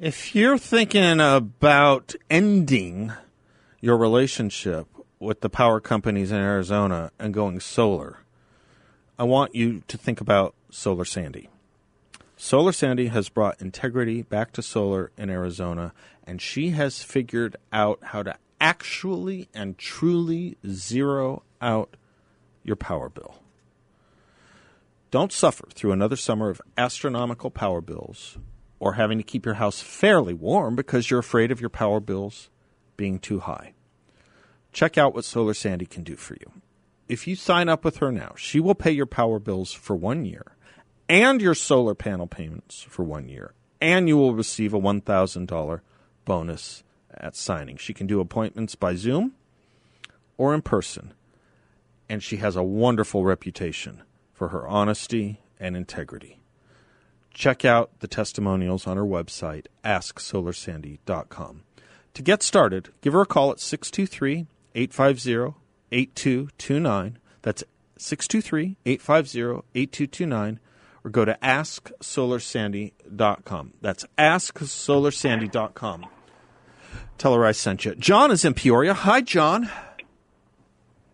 If 0.00 0.34
you're 0.34 0.58
thinking 0.58 1.20
about 1.20 2.14
ending 2.28 3.12
your 3.80 3.96
relationship 3.96 4.88
with 5.18 5.40
the 5.40 5.48
power 5.48 5.80
companies 5.80 6.32
in 6.32 6.38
Arizona 6.38 7.12
and 7.18 7.32
going 7.32 7.60
solar, 7.60 8.23
I 9.16 9.22
want 9.22 9.54
you 9.54 9.82
to 9.86 9.96
think 9.96 10.20
about 10.20 10.54
Solar 10.70 11.04
Sandy. 11.04 11.48
Solar 12.36 12.72
Sandy 12.72 13.06
has 13.06 13.28
brought 13.28 13.62
integrity 13.62 14.22
back 14.22 14.52
to 14.52 14.62
solar 14.62 15.12
in 15.16 15.30
Arizona, 15.30 15.92
and 16.26 16.42
she 16.42 16.70
has 16.70 17.04
figured 17.04 17.56
out 17.72 18.00
how 18.02 18.24
to 18.24 18.34
actually 18.60 19.48
and 19.54 19.78
truly 19.78 20.56
zero 20.66 21.44
out 21.60 21.96
your 22.64 22.74
power 22.74 23.08
bill. 23.08 23.36
Don't 25.12 25.32
suffer 25.32 25.68
through 25.72 25.92
another 25.92 26.16
summer 26.16 26.50
of 26.50 26.60
astronomical 26.76 27.50
power 27.50 27.80
bills 27.80 28.36
or 28.80 28.94
having 28.94 29.18
to 29.18 29.24
keep 29.24 29.44
your 29.46 29.54
house 29.54 29.80
fairly 29.80 30.34
warm 30.34 30.74
because 30.74 31.08
you're 31.08 31.20
afraid 31.20 31.52
of 31.52 31.60
your 31.60 31.70
power 31.70 32.00
bills 32.00 32.50
being 32.96 33.20
too 33.20 33.38
high. 33.38 33.74
Check 34.72 34.98
out 34.98 35.14
what 35.14 35.24
Solar 35.24 35.54
Sandy 35.54 35.86
can 35.86 36.02
do 36.02 36.16
for 36.16 36.34
you. 36.34 36.50
If 37.08 37.26
you 37.26 37.36
sign 37.36 37.68
up 37.68 37.84
with 37.84 37.98
her 37.98 38.10
now, 38.10 38.34
she 38.36 38.60
will 38.60 38.74
pay 38.74 38.90
your 38.90 39.06
power 39.06 39.38
bills 39.38 39.72
for 39.72 39.94
one 39.94 40.24
year 40.24 40.56
and 41.08 41.40
your 41.40 41.54
solar 41.54 41.94
panel 41.94 42.26
payments 42.26 42.82
for 42.82 43.02
one 43.02 43.28
year, 43.28 43.52
and 43.80 44.08
you 44.08 44.16
will 44.16 44.34
receive 44.34 44.72
a 44.72 44.80
$1,000 44.80 45.80
bonus 46.24 46.82
at 47.12 47.36
signing. 47.36 47.76
She 47.76 47.92
can 47.92 48.06
do 48.06 48.20
appointments 48.20 48.74
by 48.74 48.94
Zoom 48.94 49.34
or 50.38 50.54
in 50.54 50.62
person, 50.62 51.12
and 52.08 52.22
she 52.22 52.38
has 52.38 52.56
a 52.56 52.62
wonderful 52.62 53.24
reputation 53.24 54.02
for 54.32 54.48
her 54.48 54.66
honesty 54.66 55.40
and 55.60 55.76
integrity. 55.76 56.40
Check 57.32 57.64
out 57.64 57.90
the 58.00 58.08
testimonials 58.08 58.86
on 58.86 58.96
her 58.96 59.04
website, 59.04 59.66
asksolarsandy.com. 59.84 61.62
To 62.14 62.22
get 62.22 62.42
started, 62.42 62.90
give 63.00 63.12
her 63.12 63.22
a 63.22 63.26
call 63.26 63.50
at 63.50 63.60
623 63.60 64.46
850 64.76 65.63
8229. 65.92 67.18
That's 67.42 67.62
623 67.98 68.76
850 68.86 69.40
8229. 69.74 70.60
Or 71.04 71.10
go 71.10 71.24
to 71.24 71.36
asksolarsandy.com. 71.42 73.72
That's 73.80 74.06
asksolarsandy.com. 74.16 76.06
Tell 77.18 77.34
her 77.34 77.44
I 77.44 77.52
sent 77.52 77.84
you. 77.84 77.94
John 77.94 78.30
is 78.30 78.44
in 78.44 78.54
Peoria. 78.54 78.94
Hi, 78.94 79.20
John. 79.20 79.70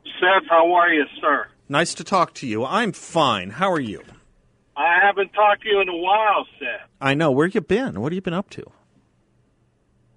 Seth, 0.05 0.49
how 0.49 0.73
are 0.75 0.93
you, 0.93 1.05
sir? 1.21 1.47
Nice 1.69 1.95
to 1.95 2.05
talk 2.05 2.35
to 2.35 2.47
you. 2.47 2.65
I'm 2.65 2.93
fine. 2.93 3.51
How 3.51 3.71
are 3.71 3.81
you? 3.81 4.03
I 4.77 4.99
haven't 5.03 5.33
talked 5.33 5.63
to 5.63 5.69
you 5.69 5.81
in 5.81 5.89
a 5.89 5.97
while, 5.97 6.47
Seth. 6.59 6.89
I 7.01 7.15
know. 7.15 7.31
Where 7.31 7.47
you 7.47 7.61
been? 7.61 8.01
What 8.01 8.13
have 8.13 8.17
you 8.17 8.23
been 8.23 8.35
up 8.35 8.51
to? 8.51 8.65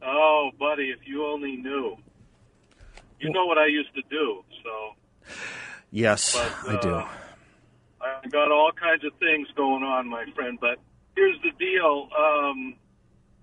Oh, 0.01 0.51
buddy, 0.59 0.89
if 0.89 0.99
you 1.05 1.25
only 1.25 1.57
knew. 1.57 1.97
You 3.23 3.31
know 3.31 3.45
what 3.45 3.57
I 3.57 3.67
used 3.67 3.93
to 3.95 4.01
do, 4.09 4.43
so 4.63 4.95
Yes, 5.91 6.35
But, 6.65 6.75
I 6.75 6.79
do. 6.81 6.89
uh, 6.95 7.07
I 8.01 8.27
got 8.29 8.51
all 8.51 8.71
kinds 8.73 9.03
of 9.05 9.13
things 9.19 9.47
going 9.55 9.83
on, 9.83 10.09
my 10.09 10.25
friend. 10.35 10.57
But 10.59 10.79
here's 11.15 11.37
the 11.41 11.51
deal. 11.57 12.09
Um, 12.17 12.75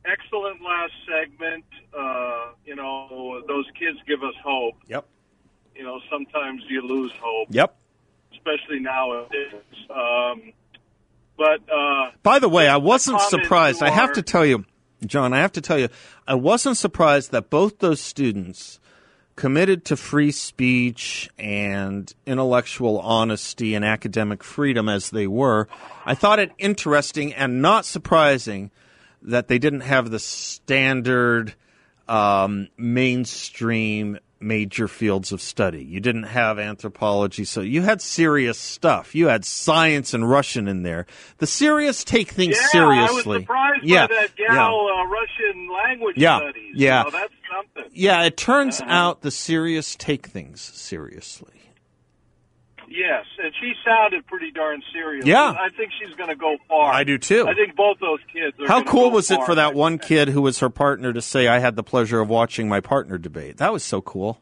excellent 0.04 0.60
last 0.60 0.92
segment. 1.08 1.64
Uh, 1.96 2.48
you 2.64 2.74
know, 2.76 3.42
those 3.46 3.66
kids 3.78 3.98
give 4.06 4.22
us 4.22 4.34
hope. 4.44 4.74
Yep. 4.88 5.06
You 5.76 5.84
know, 5.84 6.00
sometimes 6.10 6.62
you 6.68 6.82
lose 6.82 7.12
hope, 7.22 7.48
Yep. 7.50 7.74
especially 8.32 8.80
nowadays. 8.80 9.54
Um, 9.88 10.52
but 11.38 11.60
uh, 11.72 12.10
By 12.22 12.38
the 12.38 12.48
way, 12.48 12.68
I 12.68 12.76
wasn't 12.76 13.20
surprised. 13.22 13.82
I 13.82 13.90
have 13.90 14.12
to 14.14 14.22
tell 14.22 14.44
you, 14.44 14.66
John, 15.06 15.32
I 15.32 15.38
have 15.38 15.52
to 15.52 15.60
tell 15.62 15.78
you, 15.78 15.88
I 16.26 16.34
wasn't 16.34 16.76
surprised 16.76 17.30
that 17.30 17.48
both 17.48 17.78
those 17.78 18.00
students 18.00 18.78
committed 19.40 19.86
to 19.86 19.96
free 19.96 20.30
speech 20.30 21.30
and 21.38 22.12
intellectual 22.26 23.00
honesty 23.00 23.74
and 23.74 23.86
academic 23.86 24.44
freedom 24.44 24.86
as 24.86 25.08
they 25.08 25.26
were. 25.26 25.66
I 26.04 26.14
thought 26.14 26.38
it 26.38 26.52
interesting 26.58 27.32
and 27.32 27.62
not 27.62 27.86
surprising 27.86 28.70
that 29.22 29.48
they 29.48 29.58
didn't 29.58 29.80
have 29.80 30.10
the 30.10 30.18
standard 30.18 31.54
um, 32.06 32.68
mainstream 32.76 34.18
major 34.40 34.88
fields 34.88 35.32
of 35.32 35.40
study. 35.40 35.84
You 35.84 36.00
didn't 36.00 36.24
have 36.24 36.58
anthropology, 36.58 37.44
so 37.44 37.62
you 37.62 37.80
had 37.80 38.02
serious 38.02 38.58
stuff. 38.58 39.14
You 39.14 39.28
had 39.28 39.46
science 39.46 40.12
and 40.12 40.28
Russian 40.28 40.68
in 40.68 40.82
there. 40.82 41.06
The 41.38 41.46
serious 41.46 42.04
take 42.04 42.30
things 42.30 42.56
yeah, 42.60 42.66
seriously. 42.68 43.36
I 43.36 43.38
was 43.38 43.42
surprised 43.42 43.84
yeah, 43.84 44.06
by 44.06 44.14
that 44.14 44.30
yeah. 44.38 44.54
gal 44.54 44.86
uh, 44.86 45.04
Russian 45.06 45.68
language 45.72 46.16
Yeah, 46.18 46.40
studies. 46.40 46.74
yeah. 46.74 47.02
Know, 47.04 47.10
that's 47.10 47.32
something. 47.50 47.90
Yeah, 47.92 48.22
it 48.24 48.36
turns 48.36 48.80
uh-huh. 48.80 48.90
out 48.90 49.22
the 49.22 49.30
serious 49.30 49.96
take 49.96 50.26
things 50.26 50.60
seriously. 50.60 51.52
Yes, 52.90 53.24
and 53.40 53.52
she 53.60 53.72
sounded 53.84 54.26
pretty 54.26 54.50
darn 54.50 54.82
serious. 54.92 55.24
Yeah. 55.24 55.54
I 55.56 55.68
think 55.76 55.92
she's 56.00 56.12
going 56.16 56.28
to 56.28 56.34
go 56.34 56.56
far. 56.68 56.92
I 56.92 57.04
do 57.04 57.18
too. 57.18 57.46
I 57.46 57.54
think 57.54 57.76
both 57.76 58.00
those 58.00 58.18
kids. 58.32 58.58
Are 58.58 58.66
How 58.66 58.82
cool 58.82 59.12
was 59.12 59.30
it 59.30 59.40
for 59.44 59.54
that 59.54 59.74
one 59.74 59.98
kid 59.98 60.28
who 60.28 60.42
was 60.42 60.58
her 60.58 60.70
partner 60.70 61.12
to 61.12 61.22
say, 61.22 61.46
I 61.46 61.60
had 61.60 61.76
the 61.76 61.84
pleasure 61.84 62.20
of 62.20 62.28
watching 62.28 62.68
my 62.68 62.80
partner 62.80 63.16
debate? 63.16 63.58
That 63.58 63.72
was 63.72 63.84
so 63.84 64.00
cool. 64.00 64.40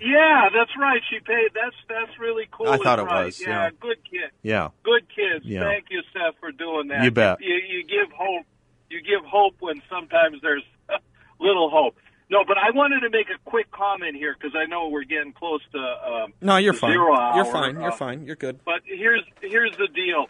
Yeah, 0.00 0.48
that's 0.52 0.70
right. 0.78 1.00
She 1.10 1.20
paid. 1.20 1.50
That's 1.54 1.74
that's 1.88 2.18
really 2.18 2.48
cool. 2.50 2.68
I 2.68 2.76
thought 2.78 2.98
it 2.98 3.02
right. 3.02 3.26
was, 3.26 3.40
Yeah, 3.40 3.48
yeah. 3.48 3.70
good 3.80 3.98
kid. 4.04 4.30
Yeah. 4.42 4.68
Good 4.82 5.06
kids. 5.08 5.44
Yeah. 5.44 5.64
Thank 5.64 5.86
you, 5.90 6.02
Seth, 6.12 6.38
for 6.40 6.52
doing 6.52 6.88
that. 6.88 7.04
You 7.04 7.10
bet. 7.10 7.38
You, 7.40 7.54
you 7.54 7.84
give 7.84 8.12
hope. 8.12 8.46
You 8.90 9.00
give 9.00 9.24
hope 9.24 9.54
when 9.60 9.82
sometimes 9.88 10.40
there's 10.42 10.64
little 11.48 11.70
hope. 11.70 11.96
No, 12.30 12.44
but 12.46 12.58
I 12.58 12.70
wanted 12.72 13.00
to 13.00 13.10
make 13.10 13.28
a 13.30 13.38
quick 13.48 13.70
comment 13.70 14.14
here 14.14 14.34
because 14.38 14.54
I 14.54 14.66
know 14.66 14.88
we're 14.88 15.04
getting 15.04 15.32
close 15.32 15.62
to. 15.72 15.78
Um, 15.78 16.32
No, 16.42 16.56
you're 16.58 16.74
the 16.74 16.78
fine. 16.78 16.92
Zero 16.92 17.16
hour. 17.16 17.36
You're 17.36 17.44
fine. 17.46 17.80
You're 17.80 17.92
Uh, 17.92 17.96
fine. 17.96 18.26
You're 18.26 18.36
good. 18.36 18.60
But 18.64 18.82
here's 18.84 19.22
here's 19.40 19.74
the 19.78 19.88
deal. 19.88 20.26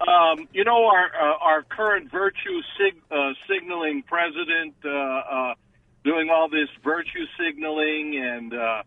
Um, 0.00 0.48
you 0.52 0.64
know 0.64 0.86
our 0.86 1.06
uh, 1.14 1.36
our 1.40 1.62
current 1.62 2.10
virtue 2.10 2.60
sig- 2.78 3.02
uh, 3.10 3.32
signaling 3.46 4.02
president 4.02 4.74
uh, 4.84 4.88
uh, 4.90 5.54
doing 6.02 6.30
all 6.30 6.48
this 6.48 6.68
virtue 6.82 7.26
signaling 7.38 8.16
and 8.16 8.54
uh, 8.54 8.82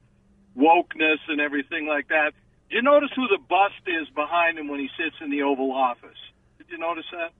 wokeness 0.57 1.19
and 1.27 1.39
everything 1.39 1.85
like 1.87 2.07
that. 2.09 2.33
Did 2.69 2.77
you 2.77 2.81
notice 2.81 3.09
who 3.15 3.27
the 3.27 3.39
bust 3.47 3.81
is 3.85 4.09
behind 4.15 4.57
him 4.59 4.67
when 4.67 4.79
he 4.79 4.89
sits 4.97 5.15
in 5.21 5.29
the 5.29 5.43
Oval 5.43 5.71
Office? 5.71 6.17
Did 6.57 6.67
you 6.71 6.77
notice 6.79 7.05
that? 7.11 7.31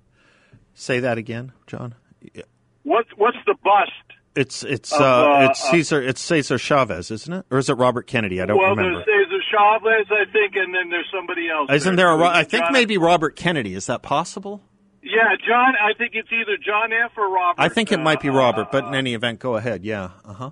Say 0.76 1.00
that 1.00 1.17
again, 1.17 1.52
John. 1.65 1.95
What's 2.84 3.10
what's 3.17 3.38
the 3.45 3.56
bust? 3.63 3.91
It's 4.38 4.63
it's 4.63 4.93
Of, 4.93 5.02
uh, 5.02 5.06
uh, 5.06 5.47
it's 5.50 5.69
Cesar 5.71 6.02
it's 6.02 6.21
Cesar 6.21 6.58
Chavez, 6.58 7.10
isn't 7.12 7.34
it? 7.34 7.45
Or 7.50 7.58
is 7.58 7.69
it 7.69 7.73
Robert 7.73 8.06
Kennedy? 8.08 8.39
I 8.41 8.45
don't 8.45 8.58
well, 8.58 8.69
remember. 8.69 9.04
there's, 9.06 9.30
there's 9.30 9.41
a 9.41 9.43
Chavez, 9.52 10.08
I 10.12 10.32
think, 10.32 10.56
and 10.56 10.73
then 10.76 10.89
there's 10.89 11.10
somebody 11.13 11.50
else. 11.50 11.71
Isn't 11.71 11.95
there 11.95 12.10
a? 12.12 12.15
Ro- 12.17 12.28
I 12.28 12.43
John- 12.43 12.50
think 12.52 12.65
maybe 12.71 12.97
Robert 12.97 13.36
Kennedy. 13.36 13.73
Is 13.73 13.88
that 13.88 14.04
possible? 14.04 14.62
Yeah, 15.02 15.36
John. 15.47 15.73
I 15.82 15.93
think 15.97 16.12
it's 16.15 16.30
either 16.32 16.58
John 16.58 16.91
F. 16.93 17.12
or 17.17 17.34
Robert. 17.34 17.62
I 17.62 17.69
think 17.69 17.91
it 17.91 18.00
might 18.00 18.19
be 18.21 18.30
Uh, 18.30 18.34
Robert, 18.34 18.71
but 18.71 18.86
in 18.86 18.93
uh, 18.93 18.97
any 18.97 19.13
event, 19.13 19.39
go 19.39 19.56
ahead. 19.56 19.84
Yeah. 19.84 20.10
Uh 20.26 20.34
huh. 20.34 20.50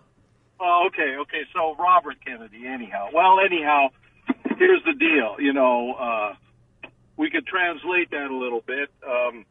Oh, 0.59 0.87
okay, 0.87 1.15
okay. 1.17 1.41
So 1.53 1.75
Robert 1.75 2.15
Kennedy, 2.25 2.65
anyhow. 2.65 3.09
Well, 3.13 3.39
anyhow, 3.39 3.89
here's 4.57 4.81
the 4.85 4.93
deal. 4.93 5.35
You 5.39 5.53
know, 5.53 5.93
uh, 5.93 6.33
we 7.17 7.29
could 7.29 7.45
translate 7.45 8.09
that 8.11 8.31
a 8.31 8.35
little 8.35 8.61
bit. 8.65 8.89
Um, 9.05 9.45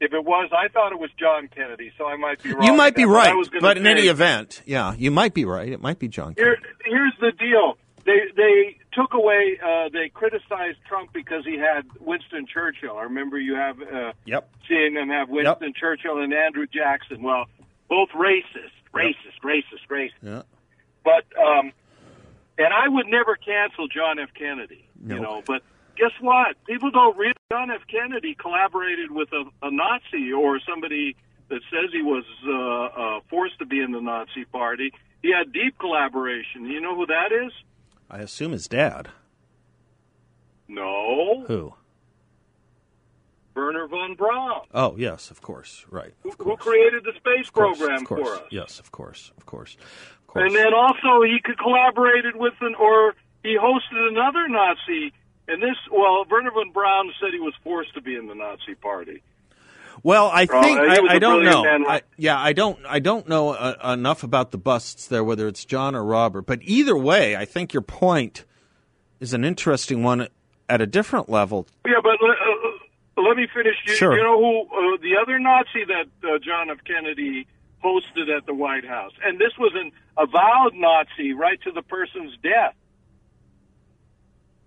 if 0.00 0.12
it 0.12 0.24
was, 0.24 0.50
I 0.52 0.68
thought 0.68 0.92
it 0.92 0.98
was 0.98 1.10
John 1.18 1.48
Kennedy, 1.48 1.92
so 1.96 2.06
I 2.06 2.16
might 2.16 2.42
be 2.42 2.52
wrong. 2.52 2.64
You 2.64 2.74
might 2.74 2.94
be 2.94 3.04
But 3.04 3.10
right, 3.10 3.32
gonna 3.32 3.60
but 3.60 3.76
in 3.78 3.84
say- 3.84 3.90
any 3.90 4.02
event, 4.08 4.62
yeah, 4.66 4.94
you 4.96 5.10
might 5.10 5.34
be 5.34 5.44
right. 5.44 5.68
It 5.70 5.80
might 5.80 5.98
be 5.98 6.08
John. 6.08 6.34
Here, 6.36 6.58
here's 6.84 7.14
the 7.20 7.32
deal. 7.32 7.78
They 8.04 8.20
they 8.36 8.76
took 8.92 9.14
away. 9.14 9.58
Uh, 9.64 9.88
they 9.90 10.10
criticized 10.10 10.76
Trump 10.86 11.12
because 11.14 11.44
he 11.46 11.56
had 11.56 11.86
Winston 12.00 12.46
Churchill. 12.46 12.98
I 12.98 13.04
remember 13.04 13.38
you 13.38 13.54
have 13.54 13.80
uh, 13.80 14.12
Yep. 14.26 14.50
seeing 14.68 14.94
them 14.94 15.08
have 15.08 15.30
Winston 15.30 15.72
Churchill 15.74 16.18
and 16.20 16.32
Andrew 16.34 16.66
Jackson. 16.66 17.22
Well, 17.22 17.46
both 17.88 18.10
racist, 18.10 18.74
racist, 18.92 19.40
racist, 19.42 19.86
racist. 19.90 20.10
Yeah. 20.22 20.42
But 21.02 21.24
um, 21.40 21.72
and 22.58 22.68
I 22.74 22.88
would 22.88 23.06
never 23.06 23.36
cancel 23.36 23.88
John 23.88 24.18
F. 24.18 24.28
Kennedy. 24.38 24.86
No. 25.00 25.14
You 25.14 25.20
know, 25.22 25.42
but 25.46 25.62
guess 25.96 26.12
what? 26.20 26.56
People 26.66 26.90
don't 26.90 27.16
realize 27.16 27.34
John 27.52 27.70
F. 27.70 27.82
Kennedy 27.88 28.34
collaborated 28.34 29.10
with 29.10 29.28
a, 29.32 29.44
a 29.66 29.70
Nazi 29.70 30.32
or 30.32 30.58
somebody 30.68 31.16
that 31.48 31.60
says 31.70 31.90
he 31.92 32.02
was 32.02 32.24
uh, 32.46 33.00
uh, 33.00 33.20
forced 33.30 33.58
to 33.58 33.66
be 33.66 33.80
in 33.80 33.92
the 33.92 34.00
Nazi 34.00 34.44
Party. 34.50 34.92
He 35.22 35.32
had 35.32 35.52
deep 35.52 35.78
collaboration. 35.78 36.66
You 36.66 36.80
know 36.80 36.94
who 36.96 37.06
that 37.06 37.30
is? 37.32 37.52
I 38.10 38.18
assume 38.18 38.52
his 38.52 38.66
dad. 38.68 39.08
No, 40.68 41.44
Who? 41.46 41.74
Wernher 43.54 43.86
von 43.86 44.14
Braun, 44.14 44.62
Oh, 44.72 44.96
yes, 44.98 45.30
of 45.30 45.40
course. 45.40 45.84
Right. 45.88 46.12
who, 46.22 46.30
Of 46.30 46.38
who 46.38 46.56
created 46.56 47.04
the 47.04 47.12
space 47.16 47.50
course, 47.50 47.78
program 47.78 48.04
for 48.04 48.34
us. 48.34 48.42
Yes, 48.50 48.80
of 48.80 48.90
course, 48.90 49.30
of 49.36 49.46
course, 49.46 49.76
of 50.18 50.26
course. 50.26 50.46
And 50.46 50.56
then 50.56 50.74
also 50.74 51.22
he 51.22 51.38
collaborated 51.56 52.34
with 52.34 52.54
an 52.62 52.74
or 52.74 53.14
he 53.44 53.56
hosted 53.56 54.08
another 54.10 54.48
Nazi. 54.48 55.12
And 55.46 55.62
this, 55.62 55.76
well, 55.92 56.24
Wernher 56.30 56.50
von 56.50 56.70
Braun 56.72 57.12
said 57.20 57.32
he 57.32 57.40
was 57.40 57.54
forced 57.62 57.94
to 57.94 58.00
be 58.00 58.16
in 58.16 58.26
the 58.28 58.34
Nazi 58.34 58.74
Party. 58.74 59.22
Well, 60.02 60.30
I 60.32 60.46
think 60.46 60.78
was 60.80 60.98
I, 61.08 61.14
I 61.14 61.18
don't 61.18 61.44
know. 61.44 61.64
I, 61.64 62.02
yeah, 62.16 62.38
I 62.38 62.52
don't. 62.52 62.78
I 62.86 62.98
don't 62.98 63.28
know 63.28 63.50
uh, 63.50 63.92
enough 63.92 64.22
about 64.24 64.50
the 64.50 64.58
busts 64.58 65.06
there, 65.06 65.22
whether 65.22 65.46
it's 65.46 65.64
John 65.64 65.94
or 65.94 66.04
Robert. 66.04 66.42
But 66.42 66.60
either 66.62 66.96
way, 66.96 67.36
I 67.36 67.44
think 67.44 67.72
your 67.72 67.82
point 67.82 68.44
is 69.20 69.32
an 69.34 69.44
interesting 69.44 70.02
one 70.02 70.28
at 70.68 70.80
a 70.80 70.86
different 70.86 71.28
level. 71.28 71.66
Yeah, 71.86 71.94
but 72.02 72.16
let, 72.20 72.36
uh, 72.36 73.22
let 73.22 73.36
me 73.36 73.46
finish. 73.54 73.76
You, 73.86 73.94
Sure. 73.94 74.16
you 74.16 74.22
know 74.22 74.38
who 74.38 74.62
uh, 74.62 74.96
the 75.00 75.16
other 75.22 75.38
Nazi 75.38 75.84
that 75.86 76.06
uh, 76.28 76.38
John 76.38 76.70
F. 76.70 76.78
Kennedy 76.84 77.46
hosted 77.82 78.34
at 78.36 78.46
the 78.46 78.54
White 78.54 78.84
House, 78.84 79.12
and 79.24 79.38
this 79.38 79.52
was 79.58 79.72
an 79.76 79.92
avowed 80.18 80.74
Nazi 80.74 81.32
right 81.34 81.60
to 81.62 81.70
the 81.70 81.82
person's 81.82 82.36
death. 82.42 82.74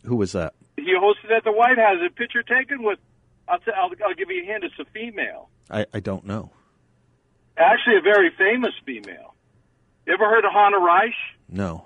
Who 0.05 0.15
was 0.15 0.31
that? 0.31 0.53
He 0.77 0.93
hosted 0.95 1.35
at 1.35 1.43
the 1.43 1.51
White 1.51 1.77
House. 1.77 1.97
A 2.05 2.09
picture 2.13 2.43
taken 2.43 2.83
with. 2.83 2.99
I'll, 3.47 3.59
t- 3.59 3.71
I'll, 3.75 3.89
I'll 4.05 4.13
give 4.15 4.29
you 4.29 4.43
a 4.43 4.45
hint. 4.45 4.63
It's 4.63 4.77
a 4.79 4.85
female. 4.91 5.49
I, 5.69 5.85
I 5.93 5.99
don't 5.99 6.25
know. 6.25 6.51
Actually, 7.57 7.97
a 7.97 8.01
very 8.01 8.29
famous 8.37 8.73
female. 8.85 9.33
You 10.05 10.13
ever 10.13 10.25
heard 10.25 10.45
of 10.45 10.51
Hanna 10.53 10.77
Reitsch? 10.77 11.11
No. 11.49 11.85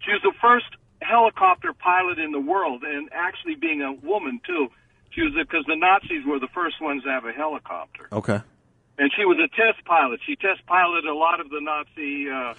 She 0.00 0.12
was 0.12 0.22
the 0.22 0.32
first 0.40 0.66
helicopter 1.02 1.72
pilot 1.72 2.18
in 2.18 2.32
the 2.32 2.40
world, 2.40 2.82
and 2.84 3.08
actually 3.12 3.54
being 3.54 3.82
a 3.82 3.92
woman 3.92 4.40
too. 4.46 4.68
She 5.10 5.22
was 5.22 5.32
because 5.36 5.64
the 5.66 5.76
Nazis 5.76 6.24
were 6.26 6.38
the 6.38 6.48
first 6.54 6.80
ones 6.80 7.02
to 7.02 7.10
have 7.10 7.24
a 7.24 7.32
helicopter, 7.32 8.08
Okay. 8.12 8.40
And 9.00 9.10
she 9.16 9.24
was 9.24 9.38
a 9.38 9.48
test 9.56 9.82
pilot. 9.86 10.20
She 10.26 10.36
test 10.36 10.60
piloted 10.66 11.06
a 11.06 11.14
lot 11.14 11.40
of 11.40 11.48
the 11.48 11.58
Nazi 11.62 12.28
uh, 12.28 12.52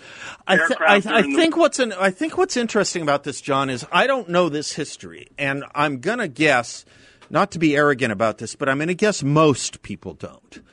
I, 0.47 0.57
th- 0.57 0.71
aircraft. 0.71 1.05
I, 1.05 1.21
the- 1.21 1.35
think 1.35 1.55
what's 1.55 1.77
an, 1.77 1.93
I 1.93 2.09
think 2.09 2.35
what's 2.35 2.57
interesting 2.57 3.03
about 3.03 3.23
this, 3.23 3.41
John, 3.41 3.69
is 3.69 3.85
I 3.91 4.07
don't 4.07 4.27
know 4.27 4.49
this 4.49 4.73
history, 4.73 5.27
and 5.37 5.63
I'm 5.75 5.99
gonna 5.99 6.27
guess, 6.27 6.83
not 7.29 7.51
to 7.51 7.59
be 7.59 7.75
arrogant 7.75 8.11
about 8.11 8.39
this, 8.39 8.55
but 8.55 8.67
I'm 8.69 8.79
gonna 8.79 8.95
guess 8.95 9.21
most 9.21 9.83
people 9.83 10.15
don't. 10.15 10.63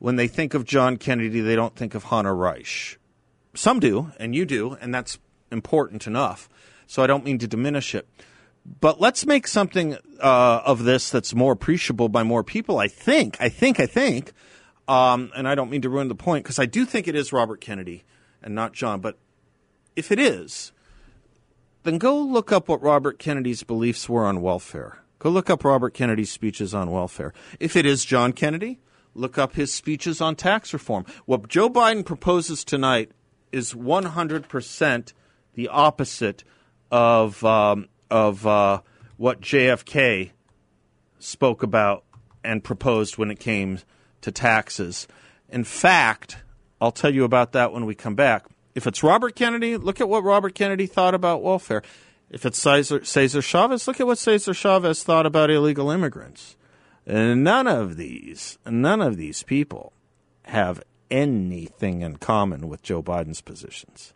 When 0.00 0.16
they 0.16 0.26
think 0.26 0.54
of 0.54 0.64
John 0.64 0.96
Kennedy, 0.96 1.40
they 1.40 1.54
don't 1.54 1.76
think 1.76 1.94
of 1.94 2.02
Hanna 2.02 2.30
Reitsch. 2.30 2.96
Some 3.54 3.78
do, 3.78 4.10
and 4.18 4.34
you 4.34 4.44
do, 4.44 4.76
and 4.80 4.92
that's 4.92 5.20
important 5.52 6.08
enough. 6.08 6.48
So 6.88 7.00
I 7.00 7.06
don't 7.06 7.24
mean 7.24 7.38
to 7.38 7.46
diminish 7.46 7.94
it. 7.94 8.08
But 8.80 9.00
let's 9.00 9.24
make 9.24 9.46
something 9.46 9.96
uh, 10.20 10.62
of 10.64 10.82
this 10.82 11.10
that's 11.10 11.32
more 11.32 11.52
appreciable 11.52 12.08
by 12.08 12.24
more 12.24 12.42
people. 12.42 12.78
I 12.78 12.88
think, 12.88 13.36
I 13.40 13.48
think, 13.48 13.78
I 13.78 13.86
think, 13.86 14.32
um, 14.92 15.32
and 15.34 15.48
I 15.48 15.54
don't 15.54 15.70
mean 15.70 15.80
to 15.82 15.88
ruin 15.88 16.08
the 16.08 16.14
point 16.14 16.44
because 16.44 16.58
I 16.58 16.66
do 16.66 16.84
think 16.84 17.08
it 17.08 17.14
is 17.14 17.32
Robert 17.32 17.62
Kennedy 17.62 18.04
and 18.42 18.54
not 18.54 18.74
John. 18.74 19.00
But 19.00 19.16
if 19.96 20.12
it 20.12 20.18
is, 20.18 20.72
then 21.84 21.96
go 21.96 22.20
look 22.20 22.52
up 22.52 22.68
what 22.68 22.82
Robert 22.82 23.18
Kennedy's 23.18 23.62
beliefs 23.62 24.06
were 24.06 24.26
on 24.26 24.42
welfare. 24.42 24.98
Go 25.18 25.30
look 25.30 25.48
up 25.48 25.64
Robert 25.64 25.94
Kennedy's 25.94 26.30
speeches 26.30 26.74
on 26.74 26.90
welfare. 26.90 27.32
If 27.58 27.74
it 27.74 27.86
is 27.86 28.04
John 28.04 28.34
Kennedy, 28.34 28.80
look 29.14 29.38
up 29.38 29.54
his 29.54 29.72
speeches 29.72 30.20
on 30.20 30.36
tax 30.36 30.74
reform. 30.74 31.06
What 31.24 31.48
Joe 31.48 31.70
Biden 31.70 32.04
proposes 32.04 32.62
tonight 32.62 33.12
is 33.50 33.72
100% 33.72 35.12
the 35.54 35.68
opposite 35.68 36.44
of 36.90 37.42
um, 37.44 37.88
of 38.10 38.46
uh, 38.46 38.82
what 39.16 39.40
JFK 39.40 40.32
spoke 41.18 41.62
about 41.62 42.04
and 42.44 42.62
proposed 42.62 43.16
when 43.16 43.30
it 43.30 43.40
came 43.40 43.78
to 44.22 44.32
taxes. 44.32 45.06
In 45.48 45.64
fact, 45.64 46.38
I'll 46.80 46.92
tell 46.92 47.14
you 47.14 47.24
about 47.24 47.52
that 47.52 47.72
when 47.72 47.86
we 47.86 47.94
come 47.94 48.14
back. 48.14 48.46
If 48.74 48.86
it's 48.86 49.02
Robert 49.02 49.36
Kennedy, 49.36 49.76
look 49.76 50.00
at 50.00 50.08
what 50.08 50.24
Robert 50.24 50.54
Kennedy 50.54 50.86
thought 50.86 51.14
about 51.14 51.42
welfare. 51.42 51.82
If 52.30 52.46
it's 52.46 52.58
Cesar, 52.58 53.04
Cesar 53.04 53.42
Chavez, 53.42 53.86
look 53.86 54.00
at 54.00 54.06
what 54.06 54.18
Cesar 54.18 54.54
Chavez 54.54 55.02
thought 55.02 55.26
about 55.26 55.50
illegal 55.50 55.90
immigrants. 55.90 56.56
And 57.06 57.44
none 57.44 57.66
of 57.66 57.96
these, 57.96 58.58
none 58.64 59.02
of 59.02 59.16
these 59.16 59.42
people 59.42 59.92
have 60.44 60.82
anything 61.10 62.00
in 62.00 62.16
common 62.16 62.68
with 62.68 62.82
Joe 62.82 63.02
Biden's 63.02 63.42
positions. 63.42 64.14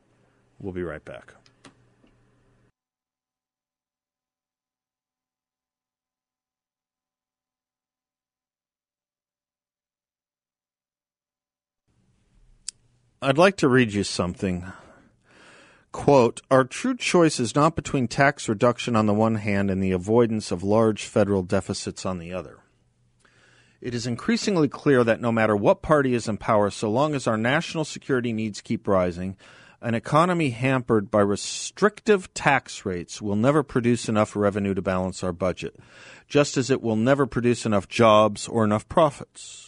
We'll 0.59 0.73
be 0.73 0.83
right 0.83 1.05
back. 1.05 1.35
I'd 13.27 13.39
like 13.39 13.57
to 13.57 13.69
read 13.69 13.93
you 13.93 14.05
something. 14.05 14.73
Quote 15.91 16.43
Our 16.49 16.62
true 16.62 16.97
choice 16.97 17.41
is 17.41 17.57
not 17.57 17.75
between 17.75 18.07
tax 18.07 18.49
reduction 18.49 18.95
on 18.95 19.07
the 19.07 19.15
one 19.15 19.35
hand 19.35 19.69
and 19.69 19.83
the 19.83 19.91
avoidance 19.91 20.53
of 20.53 20.62
large 20.62 21.03
federal 21.03 21.43
deficits 21.43 22.07
on 22.07 22.21
the 22.21 22.33
other. 22.33 22.61
It 23.81 23.97
is 23.97 24.07
increasingly 24.07 24.69
clear 24.69 25.03
that 25.03 25.21
no 25.21 25.33
matter 25.33 25.57
what 25.57 25.83
party 25.83 26.15
is 26.15 26.29
in 26.29 26.37
power, 26.37 26.71
so 26.71 26.89
long 26.89 27.17
as 27.17 27.27
our 27.27 27.37
national 27.37 27.85
security 27.85 28.33
needs 28.33 28.61
keep 28.61 28.87
rising, 28.87 29.37
an 29.81 29.97
economy 29.97 30.51
hampered 30.51 31.11
by 31.11 31.23
restrictive 31.23 32.33
tax 32.33 32.87
rates 32.87 33.21
will 33.21 33.35
never 33.35 33.65
produce 33.65 34.09
enough 34.09 34.37
revenue 34.37 34.73
to 34.73 34.83
balance 34.83 35.25
our 35.25 35.33
budget, 35.33 35.75
just 36.29 36.57
as 36.57 36.71
it 36.71 36.81
will 36.81 36.95
never 36.95 37.27
produce 37.27 37.67
enough 37.67 37.89
jobs 37.89 38.47
or 38.47 38.62
enough 38.62 38.89
profits. 38.89 39.66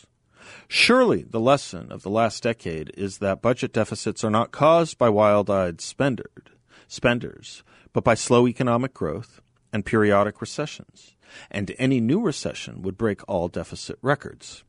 Surely 0.69 1.23
the 1.23 1.41
lesson 1.41 1.91
of 1.91 2.03
the 2.03 2.11
last 2.11 2.43
decade 2.43 2.93
is 2.95 3.19
that 3.19 3.41
budget 3.41 3.73
deficits 3.73 4.23
are 4.23 4.31
not 4.31 4.53
caused 4.53 4.99
by 4.99 5.09
wild 5.09 5.49
eyed 5.49 5.81
spenders, 5.81 7.63
but 7.95 8.05
by 8.05 8.15
slow 8.15 8.47
economic 8.47 8.93
growth 8.93 9.41
and 9.73 9.87
periodic 9.87 10.43
recessions. 10.43 11.17
And 11.51 11.75
any 11.79 12.01
new 12.01 12.21
recession 12.21 12.83
would 12.83 12.99
break 12.99 13.27
all 13.27 13.49
deficit 13.49 13.99
records. 14.03 14.63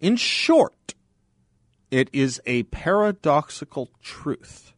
In 0.00 0.16
short, 0.16 0.94
it 1.90 2.08
is 2.12 2.40
a 2.46 2.62
paradoxical 2.64 3.90
truth 4.02 4.72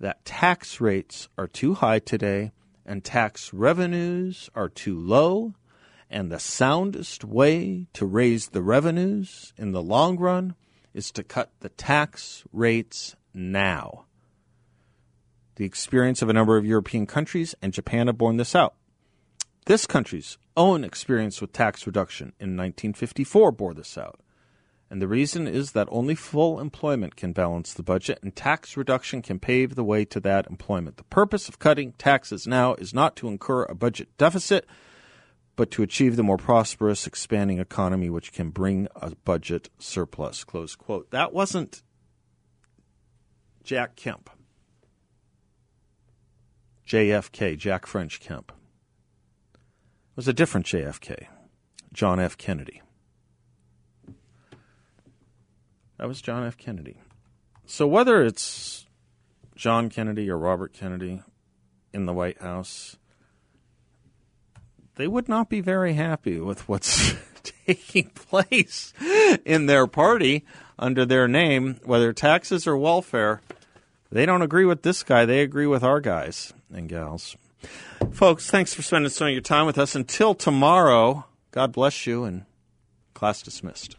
that 0.00 0.24
tax 0.24 0.80
rates 0.80 1.28
are 1.36 1.46
too 1.46 1.74
high 1.74 1.98
today 1.98 2.52
and 2.86 3.04
tax 3.04 3.52
revenues 3.52 4.48
are 4.54 4.68
too 4.68 4.98
low 4.98 5.54
and 6.10 6.30
the 6.30 6.38
soundest 6.38 7.24
way 7.24 7.86
to 7.92 8.06
raise 8.06 8.48
the 8.48 8.62
revenues 8.62 9.52
in 9.56 9.72
the 9.72 9.82
long 9.82 10.16
run 10.16 10.54
is 10.94 11.10
to 11.12 11.22
cut 11.22 11.50
the 11.60 11.68
tax 11.68 12.44
rates 12.52 13.16
now. 13.34 14.04
The 15.56 15.64
experience 15.64 16.22
of 16.22 16.28
a 16.28 16.32
number 16.32 16.56
of 16.56 16.66
European 16.66 17.06
countries 17.06 17.54
and 17.60 17.72
Japan 17.72 18.06
have 18.06 18.18
borne 18.18 18.36
this 18.36 18.54
out. 18.54 18.74
This 19.66 19.86
country's 19.86 20.38
own 20.56 20.84
experience 20.84 21.40
with 21.40 21.52
tax 21.52 21.86
reduction 21.86 22.28
in 22.38 22.56
1954 22.56 23.52
bore 23.52 23.74
this 23.74 23.98
out. 23.98 24.20
And 24.88 25.02
the 25.02 25.08
reason 25.08 25.48
is 25.48 25.72
that 25.72 25.88
only 25.90 26.14
full 26.14 26.60
employment 26.60 27.16
can 27.16 27.32
balance 27.32 27.74
the 27.74 27.82
budget, 27.82 28.20
and 28.22 28.36
tax 28.36 28.76
reduction 28.76 29.20
can 29.20 29.40
pave 29.40 29.74
the 29.74 29.82
way 29.82 30.04
to 30.04 30.20
that 30.20 30.46
employment. 30.46 30.96
The 30.96 31.04
purpose 31.04 31.48
of 31.48 31.58
cutting 31.58 31.92
taxes 31.94 32.46
now 32.46 32.74
is 32.74 32.94
not 32.94 33.16
to 33.16 33.28
incur 33.28 33.64
a 33.64 33.74
budget 33.74 34.08
deficit, 34.16 34.64
but 35.56 35.70
to 35.72 35.82
achieve 35.82 36.16
the 36.16 36.22
more 36.22 36.36
prosperous, 36.36 37.06
expanding 37.06 37.58
economy 37.58 38.10
which 38.10 38.32
can 38.32 38.50
bring 38.50 38.88
a 38.94 39.14
budget 39.24 39.70
surplus. 39.78 40.44
Close 40.44 40.76
quote. 40.76 41.10
That 41.10 41.32
wasn't 41.32 41.82
Jack 43.64 43.96
Kemp. 43.96 44.30
JFK, 46.86 47.58
Jack 47.58 47.86
French 47.86 48.20
Kemp. 48.20 48.52
It 49.54 50.16
was 50.16 50.28
a 50.28 50.32
different 50.32 50.66
JFK, 50.66 51.26
John 51.92 52.20
F. 52.20 52.38
Kennedy. 52.38 52.80
That 55.98 56.06
was 56.06 56.20
John 56.20 56.46
F. 56.46 56.56
Kennedy. 56.56 57.00
So 57.64 57.86
whether 57.86 58.22
it's 58.22 58.86
John 59.56 59.88
Kennedy 59.88 60.30
or 60.30 60.38
Robert 60.38 60.72
Kennedy 60.72 61.22
in 61.92 62.06
the 62.06 62.12
White 62.12 62.40
House, 62.40 62.98
they 64.96 65.06
would 65.06 65.28
not 65.28 65.48
be 65.48 65.60
very 65.60 65.94
happy 65.94 66.40
with 66.40 66.68
what's 66.68 67.14
taking 67.66 68.10
place 68.10 68.92
in 69.44 69.66
their 69.66 69.86
party 69.86 70.44
under 70.78 71.06
their 71.06 71.28
name, 71.28 71.78
whether 71.84 72.12
taxes 72.12 72.66
or 72.66 72.76
welfare. 72.76 73.40
They 74.10 74.26
don't 74.26 74.42
agree 74.42 74.64
with 74.64 74.82
this 74.82 75.02
guy, 75.02 75.24
they 75.24 75.40
agree 75.40 75.66
with 75.66 75.82
our 75.82 76.00
guys 76.00 76.52
and 76.72 76.88
gals. 76.88 77.36
Folks, 78.12 78.50
thanks 78.50 78.74
for 78.74 78.82
spending 78.82 79.10
some 79.10 79.28
of 79.28 79.32
your 79.32 79.42
time 79.42 79.66
with 79.66 79.78
us. 79.78 79.94
Until 79.94 80.34
tomorrow, 80.34 81.26
God 81.50 81.72
bless 81.72 82.06
you 82.06 82.24
and 82.24 82.44
class 83.14 83.42
dismissed. 83.42 83.96